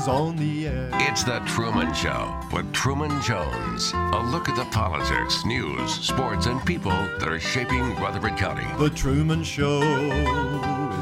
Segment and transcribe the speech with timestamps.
[0.00, 0.88] is on the air.
[0.94, 3.92] It's The Truman Show with Truman Jones.
[3.92, 8.64] A look at the politics, news, sports, and people that are shaping Rutherford County.
[8.78, 9.82] The Truman Show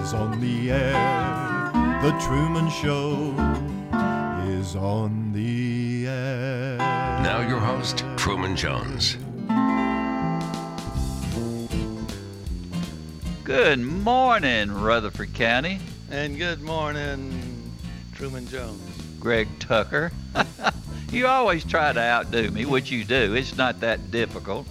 [0.02, 1.71] is on the air.
[2.02, 3.34] The Truman Show
[4.48, 6.79] is on the air.
[6.79, 9.16] Now, your host, Truman Jones.
[13.45, 15.79] Good morning, Rutherford County.
[16.10, 17.71] And good morning,
[18.15, 18.88] Truman Jones.
[19.21, 20.13] Greg Tucker.
[21.11, 23.35] you always try to outdo me, which you do.
[23.35, 24.67] It's not that difficult.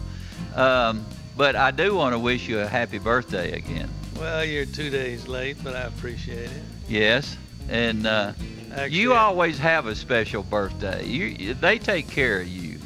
[0.56, 3.90] Um, but I do want to wish you a happy birthday again.
[4.18, 6.64] Well, you're two days late, but I appreciate it.
[6.88, 7.38] Yes,
[7.70, 8.34] and uh,
[8.72, 11.06] Actually, you always have a special birthday.
[11.06, 12.80] You, they take care of you.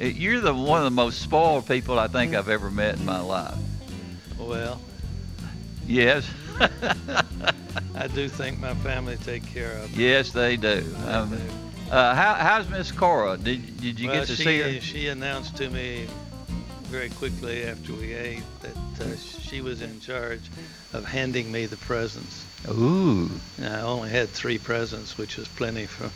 [0.00, 3.04] Uh, You're the one of the most spoiled people I think I've ever met in
[3.04, 3.54] my life.
[4.38, 4.80] Well,
[5.86, 6.28] Yes,
[7.94, 10.04] I do think my family take care of me.
[10.04, 10.84] yes, they do.
[11.06, 11.38] Um,
[11.90, 13.36] uh, how, how's Miss Cora?
[13.36, 14.80] Did did you well, get to she, see her?
[14.80, 16.06] She announced to me
[16.88, 20.40] very quickly after we ate that uh, she was in charge
[20.92, 22.44] of handing me the presents.
[22.68, 23.30] Ooh.
[23.58, 26.08] Now, I only had three presents, which was plenty for,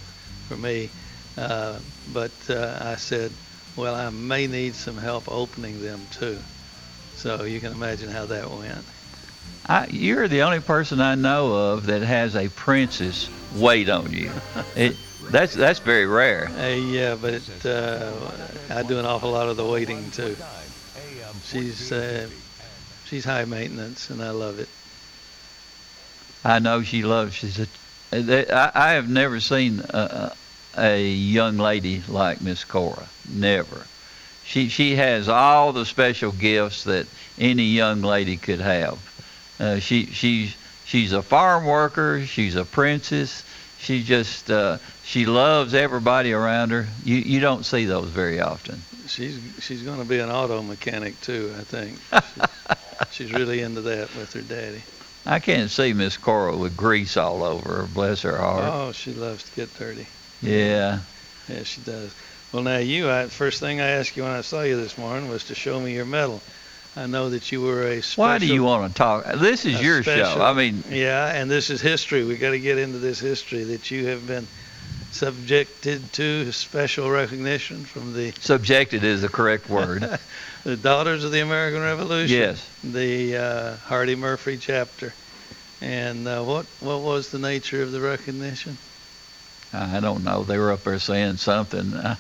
[0.49, 0.89] for me.
[1.37, 1.79] Uh,
[2.13, 3.33] but uh, I said,
[3.77, 6.39] well, I may need some help opening them too.
[7.17, 8.85] So you can imagine how that went.
[9.67, 14.31] I, you're the only person I know of that has a princess wait on you.
[14.77, 14.97] It,
[15.31, 16.51] that's that's very rare.
[16.77, 18.13] Yeah, but it, uh,
[18.71, 20.37] I do an awful lot of the waiting too.
[21.45, 22.29] She's uh,
[23.05, 24.69] she's high maintenance, and I love it.
[26.45, 27.35] I know she loves.
[27.35, 27.67] She's a.
[28.13, 30.33] I, I have never seen a,
[30.77, 33.07] a young lady like Miss Cora.
[33.33, 33.87] Never.
[34.45, 37.07] She she has all the special gifts that
[37.39, 38.99] any young lady could have.
[39.61, 40.55] Uh, she she's
[40.87, 42.25] she's a farm worker.
[42.27, 43.45] She's a princess.
[43.79, 46.87] She just uh, she loves everybody around her.
[47.05, 48.81] You you don't see those very often.
[49.07, 51.53] She's she's going to be an auto mechanic too.
[51.59, 52.49] I think she's,
[53.29, 54.83] she's really into that with her daddy.
[55.25, 57.89] I can't see Miss Cora with grease all over her.
[57.95, 58.65] Bless her heart.
[58.65, 60.07] Oh, she loves to get dirty.
[60.41, 60.99] Yeah.
[61.49, 62.13] Yeah, she does.
[62.53, 65.31] Well, now you, I, first thing I asked you when I saw you this morning
[65.31, 66.41] was to show me your medal.
[66.97, 68.23] I know that you were a special.
[68.23, 69.25] Why do you want to talk?
[69.37, 70.43] This is your special- show.
[70.43, 72.25] I mean, Yeah, and this is history.
[72.25, 74.47] We got to get into this history that you have been
[75.11, 80.19] subjected to special recognition from the subjected is the correct word.
[80.65, 82.37] the Daughters of the American Revolution.
[82.37, 82.69] yes.
[82.85, 85.13] The uh, Hardy Murfree chapter.
[85.81, 88.77] And uh, what what was the nature of the recognition?
[89.73, 90.45] I don't know.
[90.45, 91.95] They were up there saying something.
[91.95, 92.17] Uh,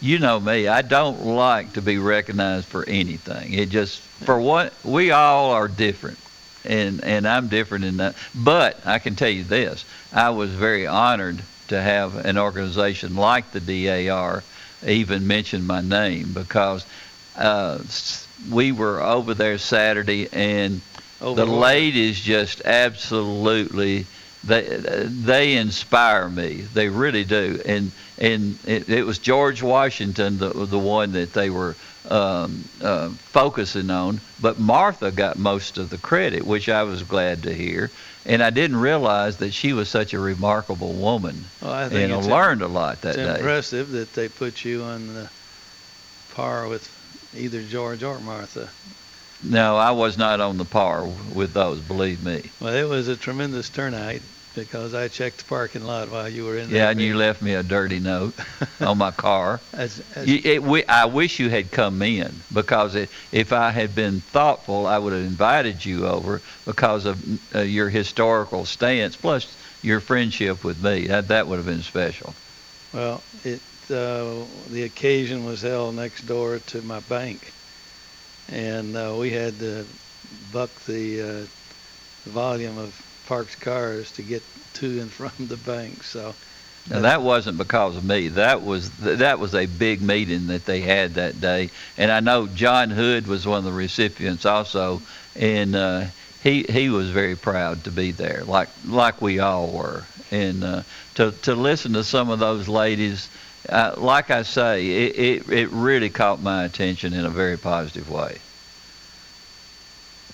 [0.00, 0.68] you know me.
[0.68, 3.52] I don't like to be recognized for anything.
[3.52, 6.18] It just for what we all are different,
[6.64, 8.14] and and I'm different in that.
[8.34, 13.50] But I can tell you this: I was very honored to have an organization like
[13.52, 14.42] the DAR
[14.86, 16.84] even mention my name because
[17.36, 17.78] uh,
[18.50, 20.80] we were over there Saturday and
[21.20, 24.06] the ladies just absolutely
[24.42, 26.62] they they inspire me.
[26.72, 27.60] They really do.
[27.66, 31.76] And and it, it was George Washington the the one that they were
[32.08, 37.42] um, uh, focusing on but Martha got most of the credit which I was glad
[37.42, 37.90] to hear.
[38.26, 41.44] And I didn't realize that she was such a remarkable woman.
[41.60, 43.36] Well, I think and I learned a lot that it's day.
[43.36, 45.28] impressive that they put you on the
[46.34, 46.90] par with
[47.36, 48.68] either George or Martha.
[49.42, 52.50] no I was not on the par with those believe me.
[52.60, 54.20] Well, it was a tremendous turnout
[54.54, 56.82] because I checked the parking lot while you were in there.
[56.82, 58.38] yeah and you left me a dirty note
[58.80, 62.94] on my car As, as, You, it, we, I wish you had come in because
[62.94, 67.22] it, if I had been thoughtful, I would have invited you over because of
[67.54, 71.06] uh, your historical stance, plus your friendship with me.
[71.06, 72.36] That that would have been special.
[72.92, 77.54] well, it uh, the occasion was held next door to my bank,
[78.48, 79.86] and uh, we had to
[80.52, 84.42] buck the uh, volume of parked cars to get
[84.74, 86.02] to and from the bank.
[86.02, 86.34] So
[86.90, 88.26] Now that wasn't because of me.
[88.26, 92.48] That was that was a big meeting that they had that day, and I know
[92.48, 95.00] John Hood was one of the recipients also,
[95.36, 96.06] and uh,
[96.42, 100.02] he he was very proud to be there, like like we all were,
[100.32, 100.82] and uh,
[101.14, 103.28] to to listen to some of those ladies
[103.68, 108.10] uh, like I say, it, it it really caught my attention in a very positive
[108.10, 108.38] way.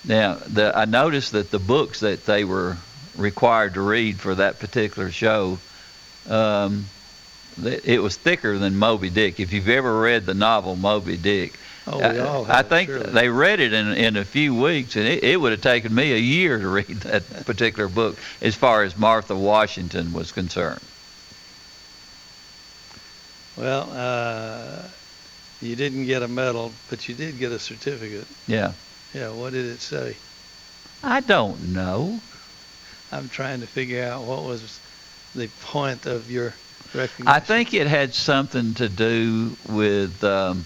[0.06, 2.76] Now, the, I noticed that the books that they were
[3.16, 5.58] required to read for that particular show,
[6.28, 6.86] um,
[7.64, 9.40] it was thicker than Moby Dick.
[9.40, 11.58] If you've ever read the novel Moby Dick,
[11.88, 13.10] Oh, we I- all I think surely.
[13.12, 16.12] they read it in in a few weeks, and it, it would have taken me
[16.12, 20.80] a year to read that particular book as far as Martha Washington was concerned.
[23.56, 24.82] Well, uh,
[25.62, 28.26] you didn't get a medal, but you did get a certificate.
[28.46, 28.72] Yeah,
[29.14, 30.16] Yeah, what did it say?
[31.02, 32.20] I don't know.
[33.12, 34.81] I'm trying to figure out what was
[35.35, 36.55] the point of your
[36.94, 37.29] recognition.
[37.29, 40.64] I think it had something to do with um,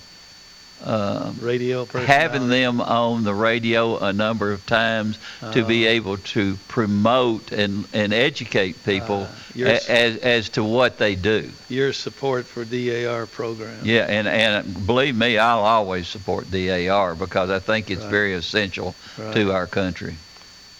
[0.83, 5.19] um, radio having them on the radio a number of times
[5.53, 5.91] to be Oh.
[5.91, 11.17] able to promote and, and educate people Uh, your a, as, as to what they
[11.17, 11.51] do.
[11.69, 13.81] your support for DAR program.
[13.85, 18.11] Yeah, and, and believe me, I'll always support DAR because I think it's Right.
[18.11, 19.35] very essential Right.
[19.35, 20.17] to our country.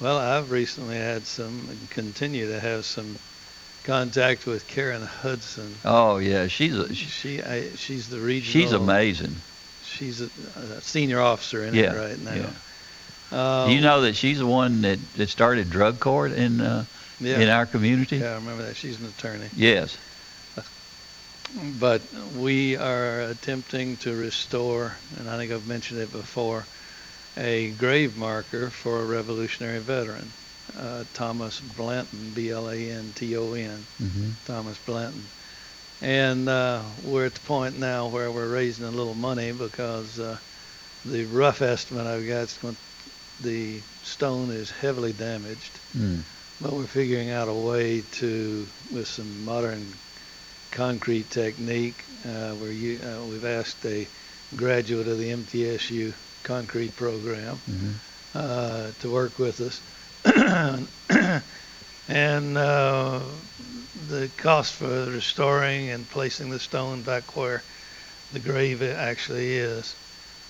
[0.01, 3.19] Well, I've recently had some, and continue to have some
[3.85, 5.75] contact with Karen Hudson.
[5.85, 8.53] Oh yeah, she's a, she- I, she's the regional.
[8.67, 9.35] she's amazing.
[9.85, 12.35] She's a, a senior officer in Yeah, it right now.
[12.35, 13.63] yeah.
[13.63, 16.85] Um, Do you know that she's the one that, that started drug court in uh,
[17.21, 18.17] Yeah, in our community?
[18.17, 18.77] yeah, I remember that.
[18.77, 19.47] She's an attorney.
[19.55, 19.97] Yes.
[21.81, 22.01] But
[22.39, 26.65] we are attempting to restore, and I think I've mentioned it before,
[27.37, 30.31] a grave marker for a Revolutionary veteran,
[30.79, 35.25] uh, Thomas Blanton, B-L-A-N-T-O-N, hmm Thomas Blanton.
[36.03, 40.39] And uh, we're at the point now where we're raising a little money because uh,
[41.05, 42.59] the rough estimate I've got is
[43.43, 45.73] the stone is heavily damaged.
[45.97, 46.23] Mm.
[46.61, 49.87] But we're figuring out a way to, with some modern
[50.71, 54.07] concrete technique, uh, where you, uh, we've asked a
[54.57, 56.13] graduate of the MTSU
[56.43, 57.93] concrete program hmm
[58.33, 59.83] uh, to work with us.
[62.09, 63.21] and uh,
[63.95, 67.65] the cost for restoring and placing the stone back where
[68.33, 69.97] the grave actually is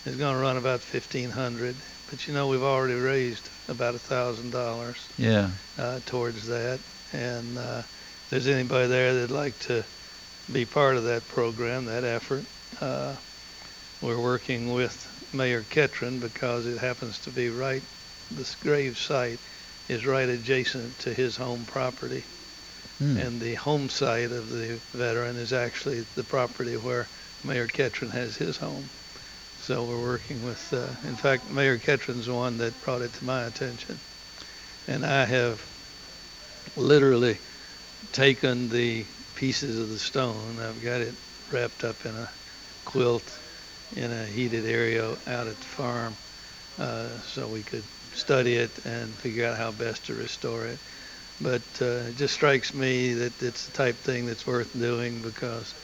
[0.04, 4.50] is going to run about 1500 but you know we've already raised about a thousand
[4.50, 5.50] dollars Yeah.
[5.78, 6.80] uh, towards that.
[7.12, 7.82] And uh,
[8.24, 9.84] if there's anybody there that'd like to
[10.50, 12.46] be part of that program, that effort,
[12.80, 13.16] uh,
[14.00, 17.82] we're working with Mayor Ketron because it happens to be right,
[18.30, 19.38] this grave site
[19.88, 22.24] is right adjacent to his home property.
[23.00, 23.26] Mm.
[23.26, 27.06] And the home site of the veteran is actually the property where
[27.44, 28.88] Mayor Ketron has his home.
[29.62, 33.24] So we're working with, uh, in fact, Mayor Ketron's the one that brought it to
[33.24, 33.98] my attention.
[34.88, 35.62] And I have
[36.76, 37.38] literally
[38.12, 39.04] taken the
[39.34, 41.14] pieces of the stone, I've got it
[41.50, 42.28] wrapped up in a
[42.84, 43.22] quilt
[43.92, 46.18] in a heated area out at the farm
[46.78, 50.80] uh, so we could study it and figure out how best to restore it.
[51.40, 55.74] But uh, it just strikes me that it's the type thing that's worth doing because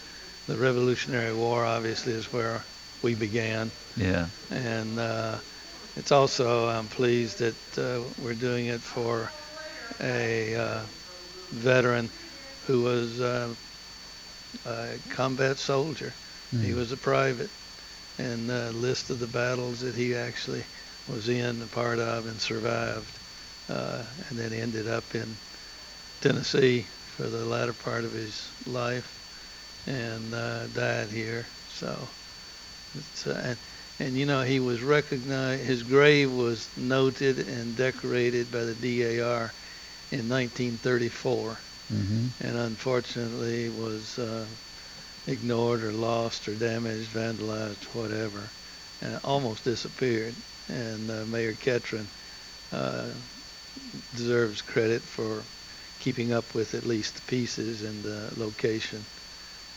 [0.47, 2.67] the Revolutionary War obviously is where
[3.03, 3.73] we began.
[3.97, 4.29] Yeah.
[4.51, 5.41] And uh,
[5.97, 9.33] it's also, I'm pleased that uh, we're doing it for
[10.01, 10.87] a uh,
[11.51, 12.13] veteran
[12.63, 13.55] who was uh,
[14.65, 16.17] a combat soldier.
[16.59, 16.75] He Mm.
[16.75, 17.51] was a private,
[18.19, 20.67] and the list of the battles that he actually
[21.07, 23.19] was in, a part of, and survived,
[23.69, 25.39] uh, and then ended up in
[26.21, 29.21] Tennessee for the latter part of his life,
[29.87, 31.49] and uh, died here.
[31.67, 32.11] So,
[32.95, 33.59] it's, uh, and,
[33.99, 35.65] and you know, he was recognized.
[35.65, 39.55] His grave was noted and decorated by the DAR
[40.11, 44.49] in 1934 hmm and unfortunately was uh,
[45.27, 48.53] ignored or lost or damaged, vandalized, whatever,
[49.01, 50.37] and almost disappeared.
[50.69, 52.09] And uh, Mayor Ketron
[52.73, 53.11] uh,
[54.15, 55.47] deserves credit for
[55.99, 59.07] keeping up with at least the pieces and the location.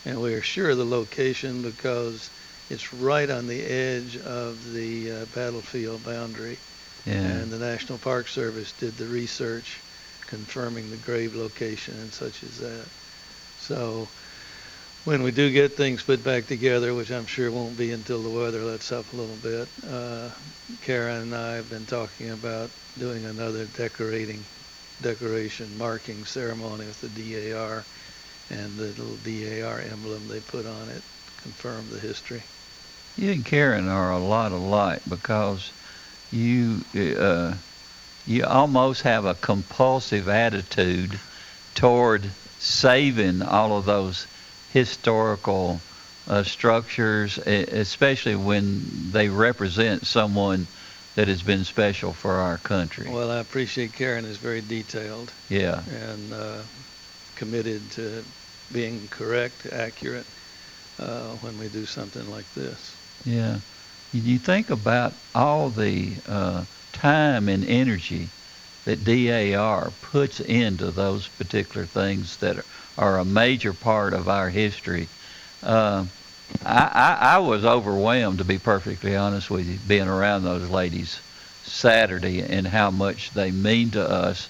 [0.05, 2.31] And we are sure of the location because
[2.69, 6.59] it's right on the edge of the uh, battlefield boundary
[7.05, 7.13] Yeah.
[7.13, 9.83] and the National Park Service did the research
[10.27, 12.89] confirming the grave location and such as that.
[13.57, 14.11] So
[15.09, 18.29] when we do get things put back together, which I'm sure won't be until the
[18.29, 20.29] weather lets up a little bit, uh,
[20.81, 24.45] Karen and I have been talking about doing another decorating,
[25.01, 27.87] decoration marking ceremony with the DAR
[28.51, 31.01] and the little DAR emblem they put on it,
[31.37, 32.43] confirm the history.
[33.15, 35.73] You and Karen are a lot alike because
[36.29, 36.83] you
[37.17, 37.55] uh,
[38.27, 41.19] you almost have a compulsive attitude
[41.73, 44.27] toward saving all of those
[44.69, 45.81] historical
[46.27, 50.67] uh, structures, especially when they represent someone
[51.15, 53.09] that has been special for our country.
[53.11, 55.83] Well, I appreciate Karen is very detailed yeah.
[55.85, 56.63] and uh,
[57.35, 58.25] committed to
[58.71, 60.27] being correct, accurate
[60.99, 62.97] uh, when we do something like this.
[63.25, 63.59] Yeah.
[64.11, 68.31] You think about all the uh, time and energy
[68.85, 72.65] that DAR puts into those particular things that are,
[72.97, 75.07] are a major part of our history.
[75.63, 76.05] Uh,
[76.65, 81.19] I, I, I was overwhelmed, to be perfectly honest with you, being around those ladies
[81.63, 84.49] Saturday and how much they mean to us.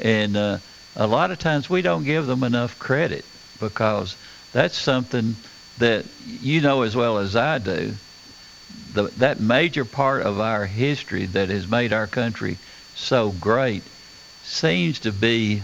[0.00, 0.58] And uh,
[0.96, 3.24] a lot of times we don't give them enough credit
[3.60, 4.16] because
[4.52, 5.36] that's something
[5.78, 7.94] that you know as well as I do.
[8.92, 12.58] The, that major part of our history that has made our country
[12.94, 13.82] so great
[14.42, 15.62] seems to be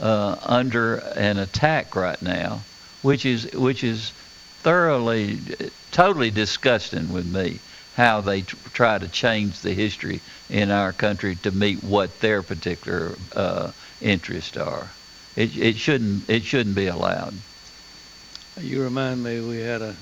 [0.00, 2.60] uh, under an attack right now,
[3.02, 4.12] which is which is
[4.60, 5.38] thoroughly,
[5.92, 7.58] totally disgusting with me
[7.94, 12.42] how they t- try to change the history in our country to meet what their
[12.42, 14.90] particular uh, interests are.
[15.36, 17.34] It, it shouldn't it shouldn't be allowed.
[18.60, 19.96] You remind me we had a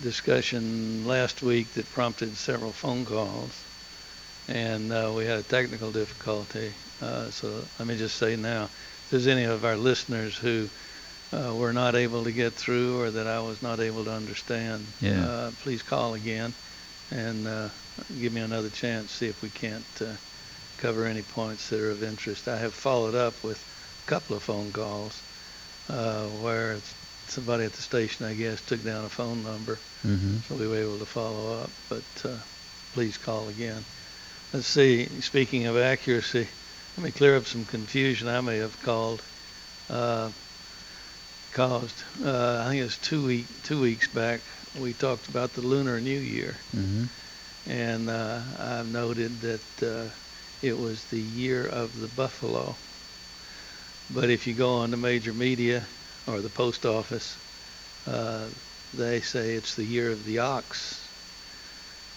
[0.00, 3.52] discussion last week that prompted several phone calls,
[4.50, 6.74] and uh, we had a technical difficulty.
[7.00, 8.64] Uh, so let me just say now,
[9.04, 10.68] if there's any of our listeners who
[11.32, 14.92] uh, were not able to get through or that I was not able to understand,
[14.98, 15.24] Yeah.
[15.24, 16.56] uh, please call again
[17.10, 17.70] and uh,
[18.18, 20.16] give me another chance, see if we can't uh,
[20.76, 22.48] cover any points that are of interest.
[22.48, 23.64] I have followed up with
[24.02, 25.22] a couple of phone calls
[25.88, 26.80] uh, where
[27.28, 30.76] somebody at the station, I guess, took down a phone number, hmm so we were
[30.76, 31.72] able to follow up.
[31.88, 32.38] But uh,
[32.92, 33.86] please call again.
[34.52, 35.20] Let's see.
[35.20, 36.48] Speaking of accuracy,
[36.96, 39.22] let me clear up some confusion I may have called
[39.88, 40.32] uh,
[41.52, 42.02] caused.
[42.20, 44.42] Uh, I think it was two week two weeks back.
[44.74, 47.04] We talked about the Lunar New Year, hmm
[47.64, 50.08] and uh, I've noted that uh,
[50.60, 52.76] it was the year of the buffalo.
[54.08, 55.86] But if you go on the major media
[56.26, 57.38] or the post office,
[58.04, 58.48] uh,
[58.92, 60.99] they say it's the year of the ox.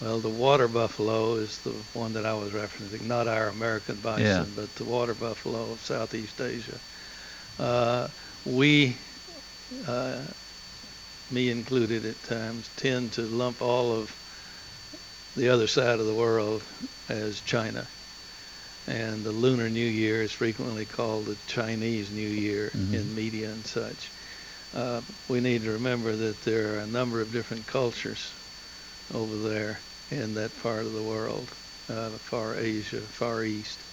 [0.04, 4.22] Well, the water buffalo is the one that I was referencing, not our American bison,
[4.22, 4.44] Yeah.
[4.54, 6.78] but the water buffalo of Southeast Asia.
[7.58, 8.08] Uh,
[8.44, 8.98] we,
[9.86, 10.26] uh,
[11.30, 14.14] me included at times, tend to lump all of
[15.36, 16.62] the other side of the world
[17.08, 17.88] as China.
[18.86, 22.92] And the Lunar New Year is frequently called the Chinese New Year Mhm.
[22.92, 24.12] in media and such.
[24.74, 28.34] Uh, we need to remember that there are a number of different cultures
[29.10, 29.80] over there
[30.10, 31.56] in that part of the world,
[31.88, 33.84] uh, far Asia, far east.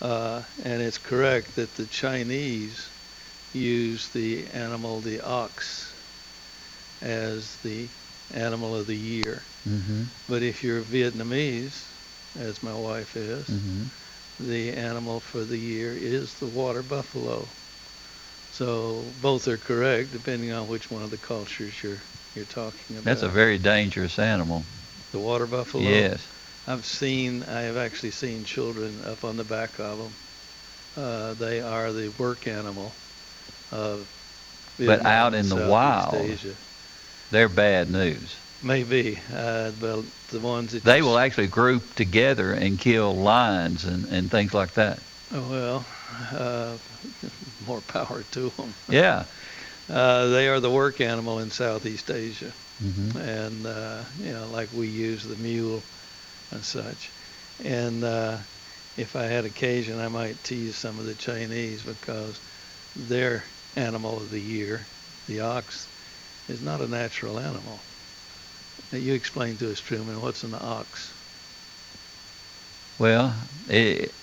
[0.00, 2.92] Uh, and it's correct that the Chinese
[3.52, 5.94] use the animal, the ox,
[7.00, 7.90] as the
[8.30, 9.46] animal of the year.
[9.64, 11.92] hmm But if you're Vietnamese,
[12.34, 13.84] as my wife is, hmm
[14.38, 17.50] the animal for the year is the water buffalo.
[18.50, 22.02] So both are correct, depending on which one of the cultures you're
[22.34, 23.04] you're talking about.
[23.04, 24.66] That's a very dangerous animal.
[25.12, 25.84] The water buffalo.
[25.84, 26.26] Yes.
[26.66, 30.12] I've seen, I have actually seen children up on the back of them.
[30.96, 32.92] Uh, they are the work animal
[33.70, 34.06] of.
[34.78, 36.54] But out in the Southeast wild, Asia.
[37.30, 38.36] They're bad news.
[38.62, 44.06] Maybe, uh, but the ones that They will actually group together and kill lions and,
[44.06, 44.98] and things like that.
[45.32, 45.84] Oh, well,
[46.32, 46.76] uh,
[47.66, 48.74] more power to them.
[48.88, 49.24] Yeah.
[49.88, 54.72] Uh, they are the work animal in Southeast Asia, hmm and uh, you know, like
[54.72, 55.86] we use the mule
[56.50, 57.12] and such.
[57.58, 58.40] And uh,
[58.96, 62.40] if I had occasion, I might tease some of the Chinese because
[62.94, 64.88] their animal of the year,
[65.26, 65.88] the ox,
[66.48, 67.84] is not a natural animal.
[68.90, 71.14] Now, you explain to us, Truman, what's an ox?
[72.98, 74.14] Well, it,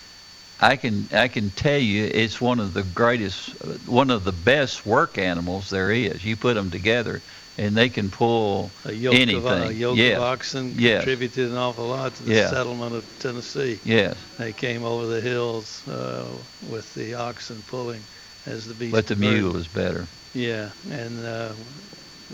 [0.60, 4.84] I can I can tell you it's one of the greatest, one of the best
[4.86, 6.24] work animals there is.
[6.24, 7.24] You put them together,
[7.56, 9.46] and they can pull A yoke anything.
[9.46, 10.16] of a yoke yes.
[10.16, 11.02] of oxen Yes.
[11.04, 12.50] contributed an awful lot to the Yeah.
[12.50, 13.78] settlement of Tennessee.
[13.84, 16.24] Yes, They came over the hills uh,
[16.70, 18.00] with the oxen pulling
[18.46, 18.92] as the beast.
[18.92, 20.06] but the mule is better.
[20.34, 21.52] Yeah, and uh,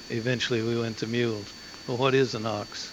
[0.08, 1.44] eventually we went to mules.
[1.86, 2.90] Well, what is an ox?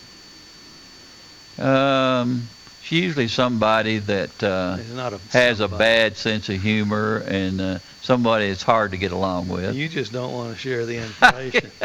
[1.57, 2.47] Um,
[2.81, 8.45] it's usually somebody that uh, a has a bad sense of humor and uh, somebody
[8.45, 9.75] it's hard to get along with.
[9.75, 11.71] You just don't want to share the information.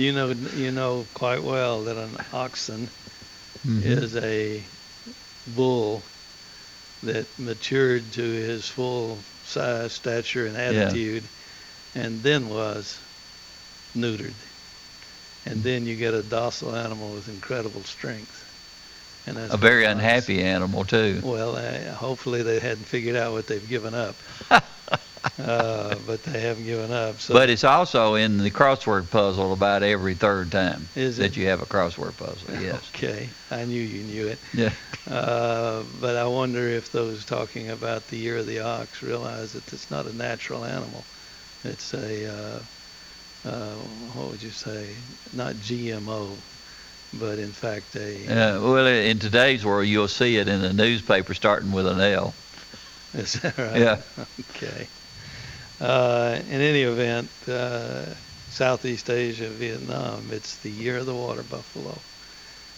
[0.00, 2.90] you know, you know quite well that an oxen
[3.64, 4.02] Mhm.
[4.02, 4.68] is a
[5.46, 6.06] bull
[7.02, 11.28] that matured to his full size, stature, and attitude
[11.94, 13.00] and then was
[13.94, 14.34] neutered.
[15.46, 18.44] And then you get a docile animal with incredible strength.
[19.26, 21.20] And that's A very unhappy animal too.
[21.24, 24.22] Well, uh, hopefully they hadn't figured out what they've given up.
[25.38, 27.20] uh, but they haven't given up.
[27.20, 31.36] So But it's also in the crossword puzzle about every third time Is that it?
[31.36, 32.48] you have a crossword puzzle.
[32.60, 32.90] Yes.
[32.94, 34.38] Okay, I knew you knew it.
[34.54, 34.70] Yeah.
[35.06, 39.72] Uh, but I wonder if those talking about the year of the ox realize that
[39.72, 41.04] it's not a natural animal.
[41.64, 42.60] It's a, uh,
[43.48, 43.74] uh,
[44.14, 44.96] what would you say,
[45.32, 46.38] not GMO,
[47.12, 51.34] but in fact a, Uh, well, in today's world, you'll see it in the newspaper
[51.34, 52.34] starting with an L.
[53.14, 53.76] is that right?
[53.80, 54.02] Yeah.
[54.56, 54.88] Okay.
[55.80, 58.14] Uh, in any event, uh,
[58.48, 62.00] Southeast Asia, Vietnam, it's the year of the water buffalo.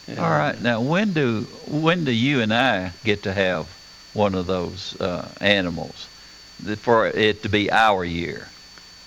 [0.07, 0.59] And, All right.
[0.61, 3.67] Now, when do when do you and I get to have
[4.13, 6.09] one of those uh, animals
[6.79, 8.49] for it to be our year?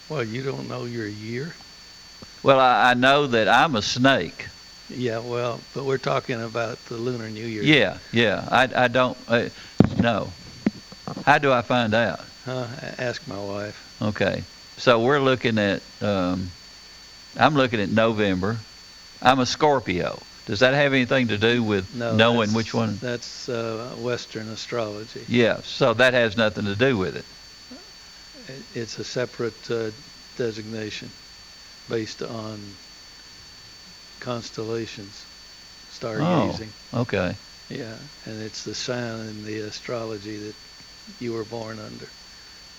[0.08, 1.54] Well, you don't know your year?
[2.42, 4.48] Well, I, I know that I'm a snake.
[4.88, 7.62] Yeah, well, but we're talking about the Lunar New Year.
[7.62, 8.48] Yeah, yeah.
[8.50, 9.48] I, I don't uh,
[10.00, 10.32] no.
[11.24, 12.29] How do I find out?
[12.50, 12.66] Huh?
[12.82, 13.78] A- Ask my wife.
[14.02, 14.42] Okay.
[14.78, 16.50] So we're looking at um,
[17.36, 18.56] I'm looking at November.
[19.22, 20.18] I'm a Scorpio.
[20.46, 22.98] Does that have anything to do with No, knowing which one?
[23.00, 25.24] That's uh, Western astrology.
[25.28, 25.60] Yeah.
[25.60, 27.24] So that has nothing to do with it.
[28.48, 29.90] It- It's a separate uh,
[30.36, 31.08] designation
[31.88, 32.58] based on
[34.20, 35.24] constellations,
[35.92, 36.70] stargazing.
[36.94, 37.34] Okay.
[37.68, 37.94] Yeah,
[38.26, 40.54] and it's the sign in the astrology that
[41.20, 42.08] you were born under.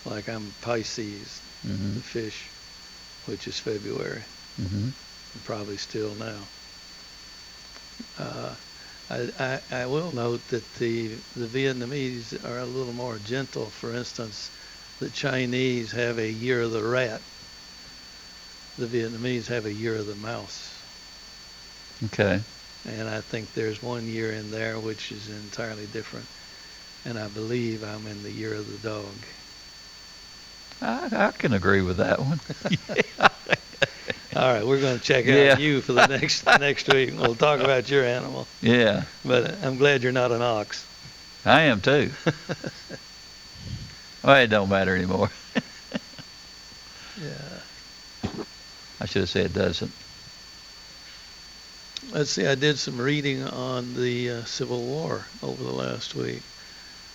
[0.04, 2.54] Like I'm Pisces, hmm the fish,
[3.26, 4.26] which is February,
[4.58, 4.90] hmm
[5.34, 6.50] and probably still now.
[8.18, 8.56] Uh,
[9.10, 13.70] I, I, I will note that the the Vietnamese are a little more gentle.
[13.70, 14.52] For instance,
[15.00, 17.24] the Chinese have a year of the rat.
[18.78, 20.84] The Vietnamese have a year of the mouse.
[22.04, 22.44] Okay.
[22.86, 26.30] and I think there's one year in there which is entirely different.
[27.06, 29.26] And I believe I'm in the year of the dog.
[30.82, 32.40] I, I can agree with that one.
[34.36, 35.54] All right, we're going to check Yeah.
[35.54, 37.12] out you for the next next week.
[37.18, 38.48] We'll talk about your animal.
[38.62, 40.86] yeah, But I'm glad you're not an ox.
[41.46, 42.12] I am too.
[44.24, 45.32] Well, it don't matter anymore.
[47.20, 47.32] yeah.
[49.02, 49.92] I should have said it doesn't.
[52.14, 52.46] Let's see.
[52.46, 56.44] I did some reading on the uh, Civil War over the last week.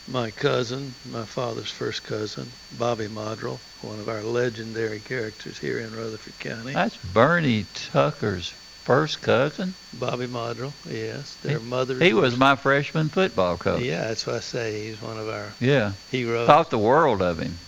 [0.09, 5.95] My cousin, my father's first cousin, Bobby Modrell, one of our legendary characters here in
[5.97, 6.75] Rutherford County.
[6.75, 9.75] That's Bernie Tucker's first cousin.
[9.95, 11.35] Bobby Modrell, yes.
[11.43, 11.99] Their mother.
[11.99, 13.83] He was my freshman football coach.
[13.83, 14.87] Yeah, that's what I say.
[14.87, 15.93] He's one of our Yeah.
[16.13, 16.47] heroes.
[16.47, 17.59] Thought the world of him.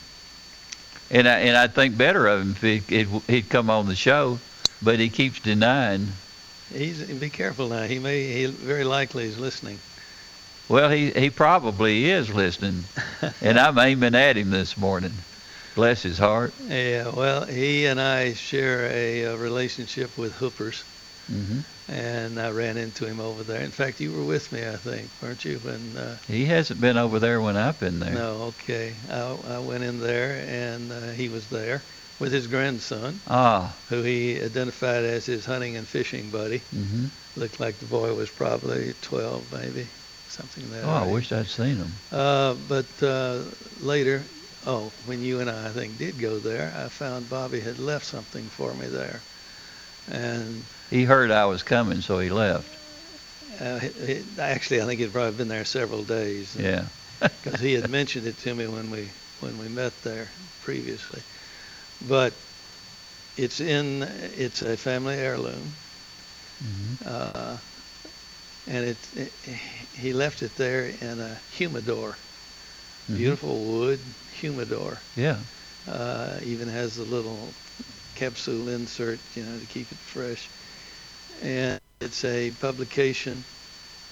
[1.10, 3.96] And I and I'd think better of him if he, he'd, he'd come on the
[3.96, 4.38] show,
[4.80, 6.12] but he keeps denying.
[6.72, 7.82] He's be careful now.
[7.84, 9.80] He may he very likely is listening.
[10.68, 12.88] Well, he he probably is listening,
[13.40, 15.24] and I'm aiming at him this morning.
[15.74, 16.54] Bless his heart.
[16.66, 20.84] Yeah, well, he and I share a, uh relationship with Hoopers,
[21.26, 23.62] hmm and I ran into him over there.
[23.62, 25.58] In fact, you were with me, I think, weren't you?
[25.58, 28.12] When uh, He hasn't been over there when I've been there.
[28.12, 31.86] no, okay, I, I went in there, and uh, he was there
[32.18, 33.74] with his grandson, Ah.
[33.88, 36.58] who he identified as his hunting and fishing buddy.
[36.70, 39.88] hmm Looked like the boy was probably 12, maybe,
[40.38, 40.84] something that.
[40.84, 42.00] Oh, I wish I'd seen him.
[42.10, 44.30] Uh, but uh, later,
[44.64, 48.06] oh, when you and I, I think, did go there, I found Bobby had left
[48.06, 49.24] something for me there.
[50.06, 52.78] And He heard I was coming, so he left.
[53.60, 56.56] uh, it, it, actually, I think he'd probably been there several days.
[56.56, 56.88] Yeah.
[57.40, 61.24] Because he had mentioned it to me when we when we met there previously.
[62.00, 62.40] But
[63.36, 65.78] it's in it's a family heirloom,
[66.62, 67.58] hmm uh,
[68.68, 69.32] and it, it
[69.92, 72.18] he left it there in a humidor,
[73.08, 73.16] Mhm.
[73.16, 74.00] beautiful wood
[74.40, 75.00] humidor.
[75.16, 75.38] Yeah.
[75.86, 77.54] Uh, even has the little
[78.14, 80.50] capsule insert, you know, to keep it fresh.
[81.40, 83.44] And it's a publication,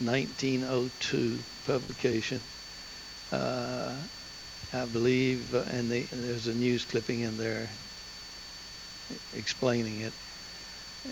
[0.00, 2.40] 1902 publication.
[3.30, 3.94] Uh,
[4.72, 7.68] I believe, uh, and, they, and there's a news clipping in there
[9.34, 10.14] explaining it.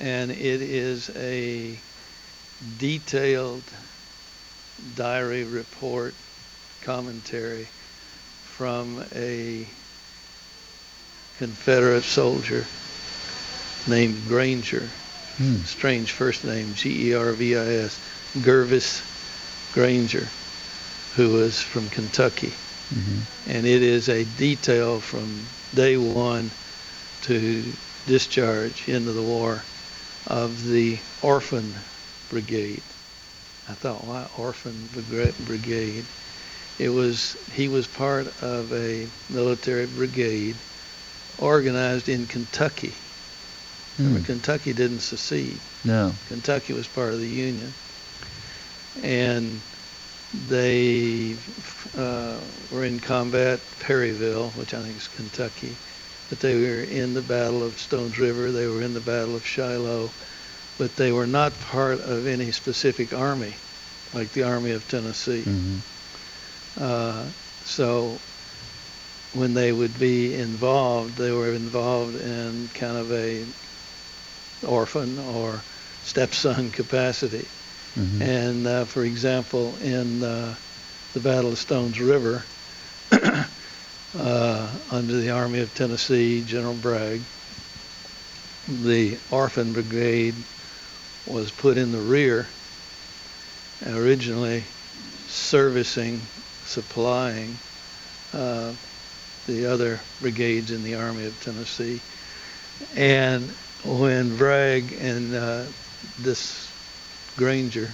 [0.01, 1.81] And it is a
[2.79, 3.63] detailed
[4.97, 6.15] diary report
[6.83, 7.67] commentary
[8.57, 9.67] from a
[11.39, 12.65] Confederate soldier
[13.89, 14.89] named Grainger.
[15.37, 15.57] Hmm.
[15.65, 17.99] Strange first name, G-E-R-V-I-S.
[18.43, 19.03] Gervis
[19.73, 20.27] Grainger,
[21.17, 22.53] who was from Kentucky.
[22.93, 26.51] hmm And it is a detail from day one
[27.23, 27.73] to
[28.07, 29.63] discharge into the war
[30.27, 31.75] of the Orphan
[32.35, 32.83] Brigade.
[33.69, 36.05] I thought, why Orphan Brigade?
[36.81, 40.57] It was he was part of a military brigade
[41.39, 42.97] organized in Kentucky.
[43.99, 44.25] Remember, Hmm.
[44.25, 45.61] Kentucky didn't secede.
[45.85, 46.13] No.
[46.27, 47.73] Kentucky was part of the Union,
[49.01, 49.61] and
[50.33, 51.37] they
[51.97, 55.79] uh, were in combat Perryville, which I think is Kentucky,
[56.29, 58.51] but they were in the Battle of Stones River.
[58.51, 60.11] They were in the Battle of Shiloh,
[60.77, 63.57] but they were not part of any specific army,
[64.13, 65.45] like the Army of Tennessee.
[65.45, 65.79] hmm
[66.77, 67.31] Uh,
[67.63, 68.21] so
[69.33, 73.47] when they would be involved, they were involved in kind of a
[74.67, 75.65] orphan or
[76.03, 77.51] stepson capacity.
[77.95, 80.57] hmm And uh, for example, in uh,
[81.13, 82.47] the Battle of Stones River,
[84.15, 87.27] uh, under the Army of Tennessee, General Bragg,
[88.67, 90.45] the Orphan Brigade
[91.27, 92.47] was put in the rear,
[93.87, 94.63] originally
[95.29, 96.21] servicing,
[96.65, 97.57] supplying
[98.33, 98.73] uh,
[99.47, 102.01] the other brigades in the Army of Tennessee.
[102.97, 103.49] And
[103.85, 105.65] when Bragg and uh,
[106.21, 106.71] this
[107.37, 107.91] Grainger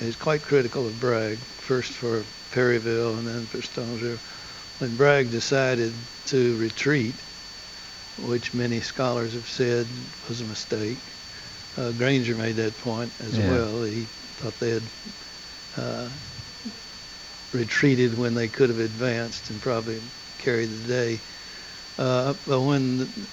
[0.00, 4.18] is quite critical of Bragg, first for Perryville and then for Stones River.
[4.78, 5.92] When Bragg decided
[6.26, 7.14] to retreat,
[8.26, 9.86] which many scholars have said
[10.28, 10.98] was a mistake,
[11.76, 13.40] uh, Grainger made that point as Yeah.
[13.40, 13.82] well.
[13.82, 14.90] He thought they had
[15.76, 16.10] uh,
[17.52, 20.02] retreated when they could have advanced and probably
[20.38, 21.22] carried the day.
[21.98, 23.26] Uh, but when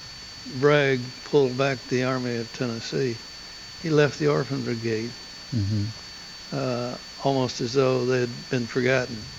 [0.46, 3.22] Bragg pulled back the Army of Tennessee,
[3.78, 5.16] he left the Orphan Brigade
[5.52, 5.90] hmm
[6.52, 9.32] uh, almost as though they had been forgotten.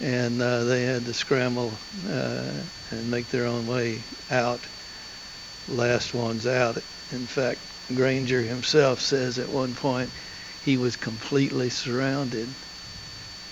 [0.00, 4.68] And uh, they had to scramble uh, and make their own way out.
[5.66, 6.78] Last ones out.
[7.10, 10.12] In fact, Grainger himself says at one point
[10.60, 12.54] he was completely surrounded.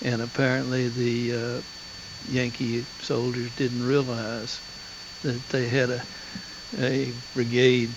[0.01, 1.61] And apparently the uh,
[2.25, 4.61] Yankee soldiers didn't realize
[5.21, 6.05] that they had a,
[6.77, 7.95] a brigade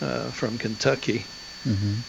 [0.00, 1.26] uh, from Kentucky
[1.62, 2.00] hmm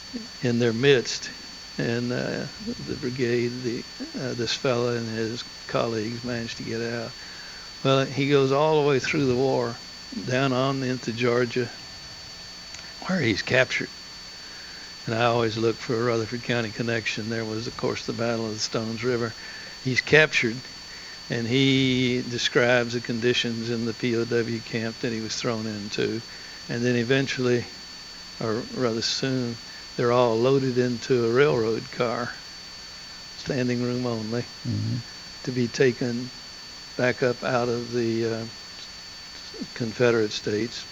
[0.42, 1.32] in their midst.
[1.78, 2.48] And uh,
[2.80, 3.86] the brigade, the,
[4.20, 7.12] uh, this fellow and his colleagues managed to get out.
[7.84, 9.80] Well, he goes all the way through the war,
[10.26, 11.72] down on into Georgia,
[13.08, 13.89] where he's captured.
[15.06, 17.30] And I always look for a Rutherford County connection.
[17.30, 19.34] There was, of course, the Battle of the Stones River.
[19.82, 20.62] He's captured,
[21.30, 26.22] and he describes the conditions in the POW camp that he was thrown into.
[26.67, 27.65] And then eventually,
[28.41, 29.58] or rather soon,
[29.96, 32.36] they're all loaded into a railroad car,
[33.38, 34.98] standing room only, hmm
[35.43, 36.30] to be taken
[36.98, 38.46] back up out of the uh,
[39.76, 40.86] Confederate States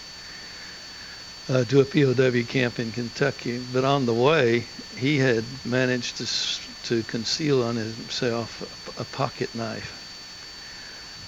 [1.48, 3.60] uh, to a POW camp in Kentucky.
[3.60, 6.28] But on the way, he had managed to
[6.84, 9.94] to conceal on himself a, a pocket knife.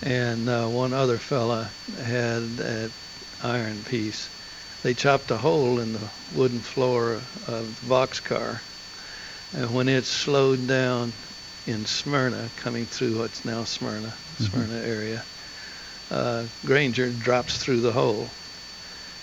[0.02, 2.94] And uh, one other fella had an
[3.42, 4.30] iron piece.
[4.84, 8.62] They chopped a hole in the wooden floor of the boxcar.
[9.52, 11.14] And when it slowed down
[11.66, 14.50] in Smyrna, coming through what's now Smyrna, Mhm.
[14.50, 15.26] Smyrna area,
[16.12, 18.34] uh, Grainger drops through the hole.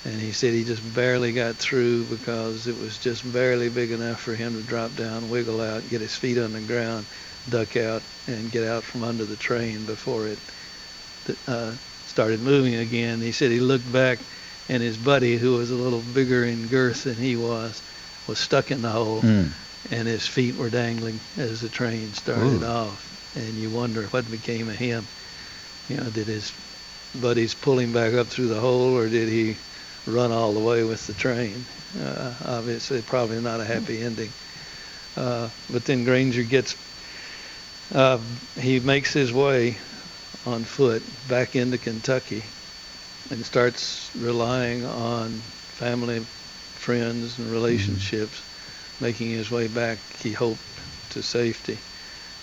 [0.05, 4.21] And he said he just barely got through because it was just barely big enough
[4.21, 7.07] for him to drop down, wiggle out, get his feet on the ground,
[7.49, 10.39] duck out, and get out from under the train before it
[11.47, 13.23] uh, started moving again.
[13.23, 14.21] He said he looked back
[14.69, 17.83] and his buddy, who was a little bigger in girth than he was,
[18.27, 19.53] was stuck in the hole Mm.
[19.91, 22.67] and his feet were dangling as the train started Ooh.
[22.67, 23.09] off.
[23.35, 25.09] And you wonder what became of him.
[25.89, 26.53] You know, did his
[27.15, 29.59] buddies pull him back up through the hole, or did he
[30.07, 31.67] run all the way with the train?
[31.99, 34.33] Uh, obviously, probably not a happy ending.
[35.17, 36.77] Uh, but then Grainger gets,
[37.93, 38.19] uh,
[38.59, 39.79] he makes his way
[40.47, 42.45] on foot back into Kentucky
[43.31, 46.27] and starts relying on family,
[46.75, 48.43] friends, and relationships,
[49.01, 50.61] making his way back, he hoped,
[51.11, 51.79] to safety.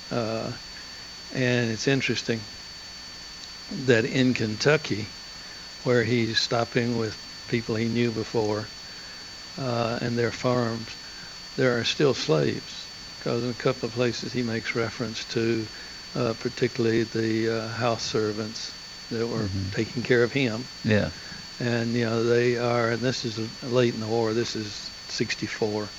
[0.10, 0.52] Uh,
[1.34, 2.42] and it's interesting
[3.72, 5.08] that in Kentucky,
[5.84, 7.18] where he's stopping with
[7.52, 8.70] people he knew before
[9.58, 10.98] uh, and their farms,
[11.58, 12.88] there are still slaves.
[13.20, 15.68] Because in a couple of places he makes reference to,
[16.16, 18.74] uh, particularly the uh, house servants
[19.10, 19.72] that were Mhm.
[19.72, 20.70] taking care of him.
[20.84, 21.12] Yeah.
[21.60, 25.94] And, you know, they are, and this is late in the war, this is 64,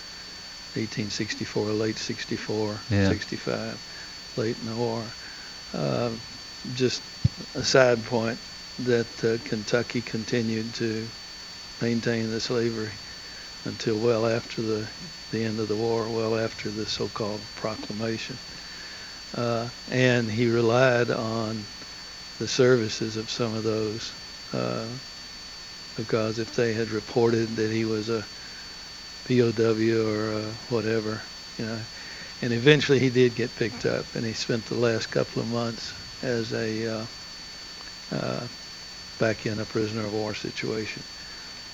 [0.74, 3.08] 1864, late 64, Yeah.
[3.08, 3.78] 65,
[4.36, 5.14] late in the war.
[5.72, 6.16] Uh,
[6.72, 7.04] just
[7.54, 8.40] a side point,
[8.78, 11.12] that uh, Kentucky continued to
[11.82, 12.92] maintain the slavery
[13.64, 14.88] until well after the,
[15.30, 18.38] the end of the war, well after the so-called proclamation.
[19.34, 21.66] Uh, and he relied on
[22.38, 24.14] the services of some of those
[24.52, 24.88] uh,
[25.96, 28.26] because if they had reported that he was a
[29.24, 31.22] POW or uh, whatever,
[31.58, 31.84] you know,
[32.42, 35.94] and eventually he did get picked up, and he spent the last couple of months
[36.22, 37.06] as a uh,
[38.10, 38.48] uh,
[39.18, 41.04] back in a prisoner of war situation,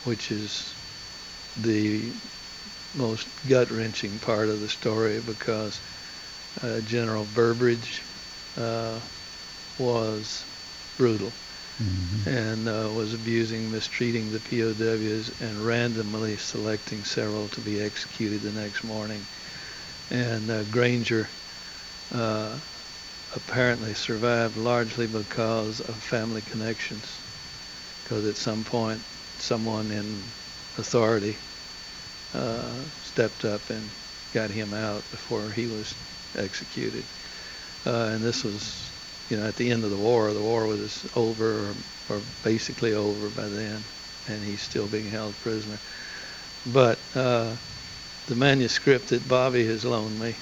[0.08, 0.78] which is
[1.56, 2.16] the
[2.94, 5.82] most gut wrenching part of the story because
[6.62, 8.06] uh, General Burbridge
[8.56, 9.00] uh,
[9.78, 10.46] was
[10.96, 11.36] brutal
[11.80, 12.24] Mm-hmm.
[12.26, 18.52] and uh, was abusing, mistreating the POWs, and randomly selecting several to be executed the
[18.52, 19.28] next morning.
[20.10, 21.30] And uh, Grainger
[22.10, 22.60] uh,
[23.34, 27.22] apparently survived largely because of family connections,
[28.04, 29.04] because at some point
[29.42, 30.32] someone in
[30.76, 31.38] authority
[32.34, 33.90] uh, stepped up and
[34.32, 35.96] got him out before he was
[36.34, 37.06] executed.
[37.86, 38.92] Uh, and this was
[39.28, 41.70] you know, at the end of the war, the war was over
[42.08, 43.84] or, or basically over by then,
[44.26, 45.80] and he's still being held prisoner.
[46.64, 47.56] But uh,
[48.26, 50.36] the manuscript that Bobby has loaned me